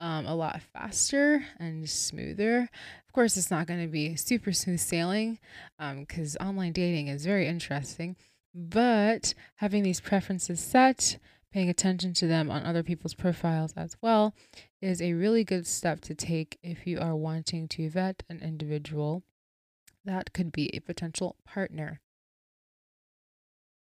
um, 0.00 0.26
a 0.26 0.34
lot 0.34 0.60
faster 0.72 1.44
and 1.58 1.88
smoother. 1.88 2.68
Of 3.06 3.12
course, 3.12 3.36
it's 3.36 3.50
not 3.50 3.66
going 3.66 3.80
to 3.80 3.88
be 3.88 4.16
super 4.16 4.52
smooth 4.52 4.80
sailing 4.80 5.38
because 5.78 6.36
um, 6.40 6.48
online 6.48 6.72
dating 6.72 7.08
is 7.08 7.24
very 7.24 7.46
interesting. 7.46 8.16
But 8.52 9.34
having 9.56 9.82
these 9.82 10.00
preferences 10.00 10.60
set, 10.60 11.18
paying 11.52 11.68
attention 11.68 12.14
to 12.14 12.26
them 12.26 12.50
on 12.50 12.64
other 12.64 12.82
people's 12.82 13.14
profiles 13.14 13.72
as 13.76 13.96
well, 14.02 14.34
is 14.82 15.00
a 15.00 15.14
really 15.14 15.44
good 15.44 15.66
step 15.66 16.00
to 16.02 16.14
take 16.14 16.58
if 16.62 16.86
you 16.86 16.98
are 16.98 17.16
wanting 17.16 17.68
to 17.68 17.88
vet 17.88 18.22
an 18.28 18.40
individual 18.40 19.22
that 20.04 20.32
could 20.32 20.52
be 20.52 20.74
a 20.74 20.80
potential 20.80 21.36
partner. 21.44 22.00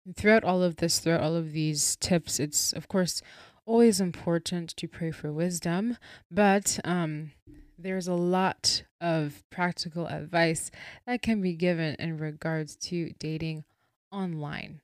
And 0.05 0.17
throughout 0.17 0.45
all 0.45 0.63
of 0.63 0.77
this, 0.77 0.99
throughout 0.99 1.23
all 1.23 1.35
of 1.35 1.53
these 1.53 1.97
tips, 1.97 2.39
it's 2.39 2.73
of 2.73 2.89
course 2.89 3.23
always 3.67 4.01
important 4.01 4.77
to 4.77 4.87
pray 4.87 5.11
for 5.11 5.33
wisdom, 5.33 5.97
but 6.31 6.79
um, 6.85 7.33
there's 7.77 8.07
a 8.07 8.15
lot 8.15 8.85
of 9.01 9.43
practical 9.51 10.07
advice 10.07 10.71
that 11.07 11.21
can 11.21 11.43
be 11.43 11.55
given 11.55 11.97
in 11.99 12.17
regards 12.17 12.77
to 12.77 13.13
dating 13.19 13.65
online. 14.13 14.81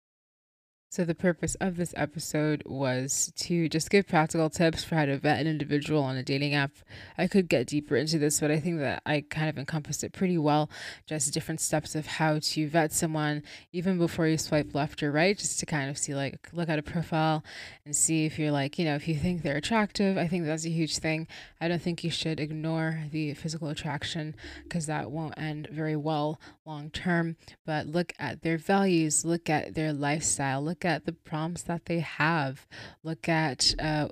So, 0.92 1.06
the 1.06 1.14
purpose 1.14 1.54
of 1.54 1.78
this 1.78 1.94
episode 1.96 2.62
was 2.66 3.32
to 3.36 3.66
just 3.66 3.88
give 3.88 4.06
practical 4.06 4.50
tips 4.50 4.84
for 4.84 4.94
how 4.94 5.06
to 5.06 5.16
vet 5.16 5.40
an 5.40 5.46
individual 5.46 6.02
on 6.02 6.18
a 6.18 6.22
dating 6.22 6.52
app. 6.52 6.72
I 7.16 7.28
could 7.28 7.48
get 7.48 7.66
deeper 7.66 7.96
into 7.96 8.18
this, 8.18 8.40
but 8.40 8.50
I 8.50 8.60
think 8.60 8.78
that 8.80 9.00
I 9.06 9.22
kind 9.22 9.48
of 9.48 9.56
encompassed 9.56 10.04
it 10.04 10.12
pretty 10.12 10.36
well. 10.36 10.68
Just 11.06 11.32
different 11.32 11.62
steps 11.62 11.94
of 11.94 12.06
how 12.06 12.40
to 12.42 12.68
vet 12.68 12.92
someone 12.92 13.42
even 13.72 13.96
before 13.96 14.26
you 14.26 14.36
swipe 14.36 14.74
left 14.74 15.02
or 15.02 15.10
right, 15.10 15.38
just 15.38 15.58
to 15.60 15.64
kind 15.64 15.88
of 15.88 15.96
see, 15.96 16.14
like, 16.14 16.50
look 16.52 16.68
at 16.68 16.78
a 16.78 16.82
profile 16.82 17.42
and 17.86 17.96
see 17.96 18.26
if 18.26 18.38
you're 18.38 18.50
like, 18.50 18.78
you 18.78 18.84
know, 18.84 18.94
if 18.94 19.08
you 19.08 19.14
think 19.14 19.40
they're 19.40 19.56
attractive. 19.56 20.18
I 20.18 20.28
think 20.28 20.44
that's 20.44 20.66
a 20.66 20.70
huge 20.70 20.98
thing. 20.98 21.26
I 21.58 21.68
don't 21.68 21.80
think 21.80 22.04
you 22.04 22.10
should 22.10 22.38
ignore 22.38 23.04
the 23.10 23.32
physical 23.32 23.68
attraction 23.68 24.36
because 24.64 24.84
that 24.88 25.10
won't 25.10 25.38
end 25.38 25.68
very 25.72 25.96
well 25.96 26.38
long 26.66 26.90
term. 26.90 27.36
But 27.64 27.86
look 27.86 28.12
at 28.18 28.42
their 28.42 28.58
values, 28.58 29.24
look 29.24 29.48
at 29.48 29.74
their 29.74 29.94
lifestyle, 29.94 30.62
look 30.62 30.81
at 30.84 31.06
the 31.06 31.12
prompts 31.12 31.62
that 31.62 31.86
they 31.86 32.00
have. 32.00 32.66
Look 33.02 33.28
at 33.28 33.74
uh, 33.78 34.08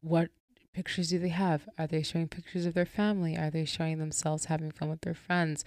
what 0.00 0.30
pictures 0.76 1.08
do 1.08 1.18
they 1.18 1.30
have? 1.30 1.66
Are 1.78 1.86
they 1.86 2.02
showing 2.02 2.28
pictures 2.28 2.66
of 2.66 2.74
their 2.74 2.84
family? 2.84 3.34
Are 3.34 3.50
they 3.50 3.64
showing 3.64 3.98
themselves 3.98 4.44
having 4.44 4.70
fun 4.70 4.90
with 4.90 5.00
their 5.00 5.14
friends? 5.14 5.64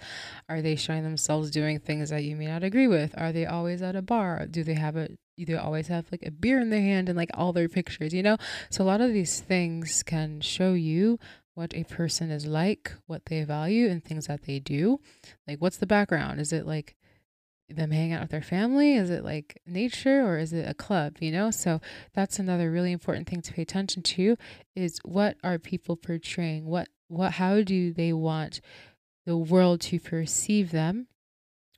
Are 0.48 0.62
they 0.62 0.76
showing 0.76 1.02
themselves 1.02 1.50
doing 1.50 1.80
things 1.80 2.10
that 2.10 2.22
you 2.22 2.36
may 2.36 2.46
not 2.46 2.62
agree 2.62 2.86
with? 2.86 3.12
Are 3.18 3.32
they 3.32 3.44
always 3.44 3.82
at 3.82 3.96
a 3.96 4.02
bar? 4.02 4.46
Do 4.48 4.62
they 4.62 4.74
have 4.74 4.96
a 4.96 5.08
do 5.36 5.46
they 5.46 5.56
always 5.56 5.88
have 5.88 6.06
like 6.12 6.22
a 6.24 6.30
beer 6.30 6.60
in 6.60 6.70
their 6.70 6.82
hand 6.82 7.08
and 7.08 7.16
like 7.16 7.30
all 7.34 7.52
their 7.52 7.68
pictures, 7.68 8.12
you 8.12 8.22
know? 8.22 8.36
So 8.70 8.84
a 8.84 8.86
lot 8.86 9.00
of 9.00 9.12
these 9.12 9.40
things 9.40 10.02
can 10.04 10.40
show 10.42 10.74
you 10.74 11.18
what 11.54 11.74
a 11.74 11.84
person 11.84 12.30
is 12.30 12.46
like, 12.46 12.92
what 13.06 13.26
they 13.26 13.42
value 13.42 13.88
and 13.88 14.04
things 14.04 14.26
that 14.28 14.42
they 14.42 14.60
do. 14.60 15.00
Like 15.48 15.58
what's 15.58 15.78
the 15.78 15.86
background? 15.86 16.40
Is 16.40 16.52
it 16.52 16.66
like 16.66 16.94
them 17.76 17.90
hanging 17.90 18.12
out 18.12 18.22
with 18.22 18.30
their 18.30 18.42
family? 18.42 18.94
Is 18.96 19.10
it 19.10 19.24
like 19.24 19.60
nature 19.66 20.26
or 20.26 20.38
is 20.38 20.52
it 20.52 20.68
a 20.68 20.74
club, 20.74 21.16
you 21.20 21.30
know? 21.30 21.50
So 21.50 21.80
that's 22.14 22.38
another 22.38 22.70
really 22.70 22.92
important 22.92 23.28
thing 23.28 23.42
to 23.42 23.52
pay 23.52 23.62
attention 23.62 24.02
to 24.02 24.36
is 24.74 24.98
what 25.04 25.36
are 25.42 25.58
people 25.58 25.96
portraying? 25.96 26.66
What 26.66 26.88
what 27.08 27.32
how 27.32 27.62
do 27.62 27.92
they 27.92 28.12
want 28.12 28.60
the 29.26 29.36
world 29.36 29.80
to 29.82 30.00
perceive 30.00 30.70
them? 30.70 31.08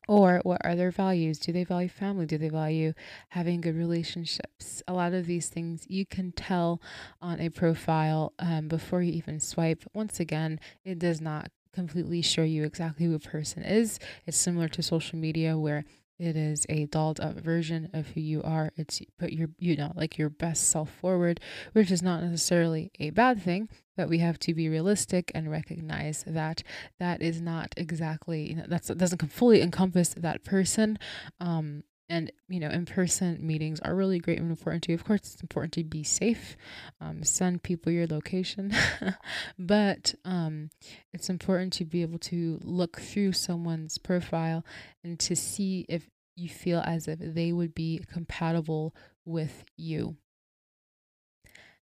Or 0.08 0.40
what 0.42 0.60
are 0.64 0.74
their 0.74 0.90
values? 0.90 1.38
Do 1.38 1.52
they 1.52 1.62
value 1.62 1.88
family? 1.88 2.26
Do 2.26 2.36
they 2.36 2.48
value 2.48 2.92
having 3.28 3.60
good 3.60 3.76
relationships? 3.76 4.82
A 4.88 4.92
lot 4.92 5.14
of 5.14 5.26
these 5.26 5.48
things 5.48 5.86
you 5.88 6.04
can 6.04 6.32
tell 6.32 6.82
on 7.20 7.40
a 7.40 7.50
profile 7.50 8.32
um, 8.40 8.66
before 8.66 9.00
you 9.00 9.12
even 9.12 9.38
swipe. 9.38 9.84
Once 9.94 10.18
again, 10.18 10.58
it 10.84 10.98
does 10.98 11.20
not 11.20 11.52
completely 11.72 12.22
show 12.22 12.42
you 12.42 12.64
exactly 12.64 13.06
who 13.06 13.14
a 13.14 13.18
person 13.18 13.62
is. 13.62 13.98
It's 14.26 14.36
similar 14.36 14.68
to 14.68 14.82
social 14.82 15.18
media 15.18 15.58
where 15.58 15.84
it 16.18 16.36
is 16.36 16.64
a 16.68 16.86
dolled 16.86 17.18
up 17.18 17.34
version 17.34 17.90
of 17.92 18.08
who 18.08 18.20
you 18.20 18.42
are. 18.42 18.70
It's 18.76 19.00
put 19.18 19.32
your, 19.32 19.48
you 19.58 19.76
know, 19.76 19.92
like 19.96 20.18
your 20.18 20.30
best 20.30 20.68
self 20.68 20.90
forward, 20.90 21.40
which 21.72 21.90
is 21.90 22.02
not 22.02 22.22
necessarily 22.22 22.92
a 23.00 23.10
bad 23.10 23.42
thing, 23.42 23.68
but 23.96 24.08
we 24.08 24.18
have 24.18 24.38
to 24.40 24.54
be 24.54 24.68
realistic 24.68 25.32
and 25.34 25.50
recognize 25.50 26.22
that 26.26 26.62
that 27.00 27.22
is 27.22 27.40
not 27.40 27.74
exactly, 27.76 28.50
you 28.50 28.56
know, 28.56 28.66
that's, 28.68 28.88
that 28.88 28.98
doesn't 28.98 29.32
fully 29.32 29.60
encompass 29.62 30.14
that 30.16 30.44
person. 30.44 30.98
Um, 31.40 31.82
and 32.12 32.30
you 32.48 32.60
know 32.60 32.68
in-person 32.68 33.38
meetings 33.44 33.80
are 33.80 33.94
really 33.94 34.18
great 34.18 34.38
and 34.38 34.50
important 34.50 34.84
too. 34.84 34.94
Of 34.94 35.04
course 35.04 35.20
it's 35.20 35.40
important 35.42 35.72
to 35.74 35.84
be 35.84 36.04
safe 36.04 36.56
um, 37.00 37.24
send 37.24 37.62
people 37.62 37.90
your 37.92 38.06
location. 38.06 38.72
But 39.58 40.14
um, 40.24 40.70
it's 41.12 41.30
important 41.30 41.72
to 41.74 41.84
be 41.84 42.02
able 42.02 42.18
to 42.20 42.58
look 42.62 43.00
through 43.00 43.32
someone's 43.32 43.98
profile 43.98 44.64
and 45.04 45.18
to 45.20 45.34
see 45.36 45.86
if 45.88 46.08
you 46.36 46.48
feel 46.48 46.82
as 46.84 47.08
if 47.08 47.18
they 47.20 47.52
would 47.52 47.74
be 47.74 48.02
compatible 48.10 48.94
with 49.24 49.64
you 49.76 50.16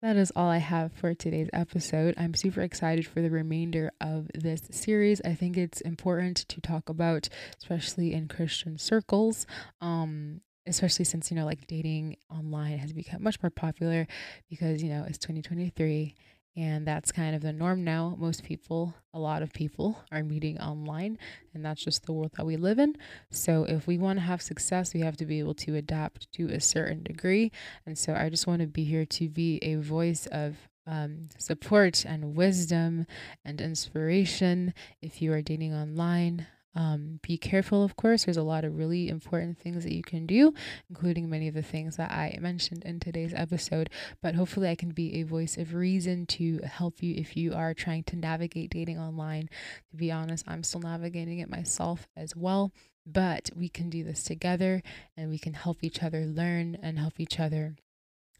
that 0.02 0.16
is 0.16 0.32
all 0.34 0.48
I 0.48 0.58
have 0.58 0.92
for 0.92 1.14
today's 1.14 1.48
episode. 1.52 2.14
I'm 2.18 2.34
super 2.34 2.60
excited 2.60 3.06
for 3.06 3.22
the 3.22 3.30
remainder 3.30 3.92
of 4.00 4.28
this 4.34 4.62
series. 4.70 5.20
I 5.24 5.34
think 5.34 5.56
it's 5.56 5.80
important 5.80 6.38
to 6.48 6.60
talk 6.60 6.88
about, 6.88 7.28
especially 7.58 8.12
in 8.12 8.26
Christian 8.26 8.78
circles. 8.78 9.46
Um, 9.80 10.40
especially 10.66 11.04
since 11.04 11.28
you 11.30 11.36
know 11.36 11.44
like 11.44 11.66
dating 11.66 12.16
online 12.30 12.78
has 12.78 12.92
become 12.92 13.20
much 13.20 13.42
more 13.42 13.50
popular 13.50 14.06
because 14.48 14.80
you 14.80 14.88
know 14.88 15.04
it's 15.08 15.18
2023 15.18 16.14
and 16.56 16.86
that's 16.86 17.12
kind 17.12 17.34
of 17.34 17.42
the 17.42 17.52
norm 17.52 17.82
now. 17.84 18.14
Most 18.18 18.44
people, 18.44 18.94
a 19.14 19.18
lot 19.18 19.42
of 19.42 19.52
people, 19.52 19.98
are 20.10 20.22
meeting 20.22 20.60
online, 20.60 21.18
and 21.54 21.64
that's 21.64 21.82
just 21.82 22.04
the 22.04 22.12
world 22.12 22.32
that 22.36 22.44
we 22.44 22.56
live 22.56 22.78
in. 22.78 22.96
So, 23.30 23.64
if 23.64 23.86
we 23.86 23.98
want 23.98 24.18
to 24.18 24.24
have 24.24 24.42
success, 24.42 24.92
we 24.92 25.00
have 25.00 25.16
to 25.18 25.26
be 25.26 25.38
able 25.38 25.54
to 25.54 25.76
adapt 25.76 26.30
to 26.32 26.48
a 26.48 26.60
certain 26.60 27.02
degree. 27.02 27.52
And 27.86 27.96
so, 27.96 28.14
I 28.14 28.28
just 28.28 28.46
want 28.46 28.60
to 28.60 28.66
be 28.66 28.84
here 28.84 29.06
to 29.06 29.28
be 29.28 29.58
a 29.62 29.76
voice 29.76 30.26
of 30.26 30.56
um, 30.86 31.28
support 31.38 32.04
and 32.04 32.34
wisdom 32.34 33.06
and 33.44 33.60
inspiration 33.60 34.74
if 35.00 35.22
you 35.22 35.32
are 35.32 35.42
dating 35.42 35.74
online. 35.74 36.46
Um, 36.74 37.20
be 37.22 37.36
careful, 37.36 37.82
of 37.84 37.96
course. 37.96 38.24
There's 38.24 38.36
a 38.36 38.42
lot 38.42 38.64
of 38.64 38.76
really 38.76 39.08
important 39.08 39.58
things 39.58 39.84
that 39.84 39.94
you 39.94 40.02
can 40.02 40.26
do, 40.26 40.54
including 40.88 41.28
many 41.28 41.48
of 41.48 41.54
the 41.54 41.62
things 41.62 41.96
that 41.96 42.10
I 42.10 42.38
mentioned 42.40 42.84
in 42.84 43.00
today's 43.00 43.34
episode. 43.34 43.90
But 44.22 44.34
hopefully, 44.34 44.68
I 44.68 44.74
can 44.74 44.90
be 44.90 45.20
a 45.20 45.24
voice 45.24 45.56
of 45.56 45.74
reason 45.74 46.26
to 46.26 46.60
help 46.60 47.02
you 47.02 47.14
if 47.14 47.36
you 47.36 47.52
are 47.54 47.74
trying 47.74 48.04
to 48.04 48.16
navigate 48.16 48.70
dating 48.70 48.98
online. 48.98 49.48
To 49.90 49.96
be 49.96 50.10
honest, 50.10 50.44
I'm 50.48 50.62
still 50.62 50.80
navigating 50.80 51.38
it 51.38 51.50
myself 51.50 52.08
as 52.16 52.34
well. 52.34 52.72
But 53.04 53.50
we 53.54 53.68
can 53.68 53.90
do 53.90 54.04
this 54.04 54.22
together 54.22 54.82
and 55.16 55.28
we 55.28 55.38
can 55.38 55.54
help 55.54 55.78
each 55.82 56.02
other 56.02 56.24
learn 56.24 56.78
and 56.82 56.98
help 56.98 57.18
each 57.18 57.40
other 57.40 57.74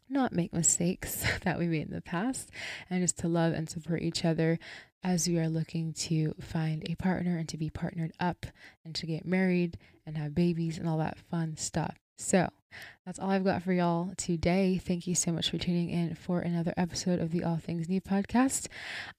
not 0.09 0.33
make 0.33 0.53
mistakes 0.53 1.25
that 1.43 1.59
we 1.59 1.67
made 1.67 1.87
in 1.87 1.93
the 1.93 2.01
past 2.01 2.49
and 2.89 3.01
just 3.01 3.17
to 3.19 3.27
love 3.27 3.53
and 3.53 3.69
support 3.69 4.01
each 4.01 4.25
other 4.25 4.59
as 5.03 5.27
we 5.27 5.37
are 5.37 5.49
looking 5.49 5.93
to 5.93 6.33
find 6.39 6.83
a 6.89 6.95
partner 6.95 7.37
and 7.37 7.49
to 7.49 7.57
be 7.57 7.69
partnered 7.69 8.13
up 8.19 8.45
and 8.85 8.95
to 8.95 9.05
get 9.05 9.25
married 9.25 9.77
and 10.05 10.17
have 10.17 10.33
babies 10.33 10.77
and 10.77 10.87
all 10.87 10.97
that 10.97 11.17
fun 11.17 11.57
stuff. 11.57 11.97
So, 12.17 12.49
that's 13.05 13.19
all 13.19 13.29
I've 13.29 13.43
got 13.43 13.63
for 13.63 13.73
y'all 13.73 14.13
today. 14.17 14.77
Thank 14.77 15.07
you 15.07 15.15
so 15.15 15.31
much 15.31 15.49
for 15.49 15.57
tuning 15.57 15.89
in 15.89 16.15
for 16.15 16.39
another 16.39 16.73
episode 16.77 17.19
of 17.19 17.31
the 17.31 17.43
All 17.43 17.57
Things 17.57 17.89
New 17.89 18.01
podcast. 18.01 18.67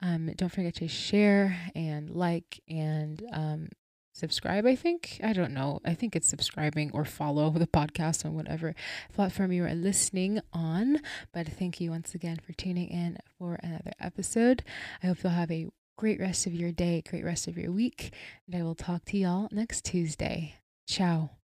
Um, 0.03 0.33
don't 0.37 0.53
forget 0.53 0.75
to 0.77 0.88
share 0.88 1.57
and 1.75 2.11
like 2.11 2.61
and 2.68 3.23
um, 3.33 3.68
subscribe, 4.14 4.64
I 4.64 4.74
think. 4.77 5.20
I 5.22 5.33
don't 5.33 5.53
know. 5.53 5.81
I 5.85 5.94
think 5.94 6.16
it's 6.16 6.29
subscribing 6.29 6.90
or 6.94 7.05
follow 7.05 7.50
the 7.50 7.66
podcast 7.66 8.24
on 8.24 8.35
whatever 8.35 8.74
platform 9.12 9.53
you 9.53 9.64
are 9.64 9.74
listening 9.74 10.40
on. 10.53 11.00
But 11.33 11.48
thank 11.48 11.81
you 11.81 11.90
once 11.90 12.14
again 12.14 12.38
for 12.44 12.53
tuning 12.53 12.88
in 12.88 13.18
for 13.38 13.59
another 13.62 13.92
episode. 14.00 14.62
I 15.03 15.09
hope 15.09 15.22
you'll 15.22 15.33
have 15.33 15.50
a 15.50 15.68
great 15.96 16.20
rest 16.20 16.46
of 16.46 16.55
your 16.55 16.72
day, 16.72 17.03
great 17.09 17.24
rest 17.24 17.46
of 17.46 17.59
your 17.59 17.72
week, 17.72 18.12
and 18.46 18.57
I 18.61 18.64
will 18.64 18.74
talk 18.74 19.05
to 19.07 19.18
y'all 19.18 19.48
next 19.53 19.85
Tuesday. 19.85 20.57
Ciao. 20.88 21.43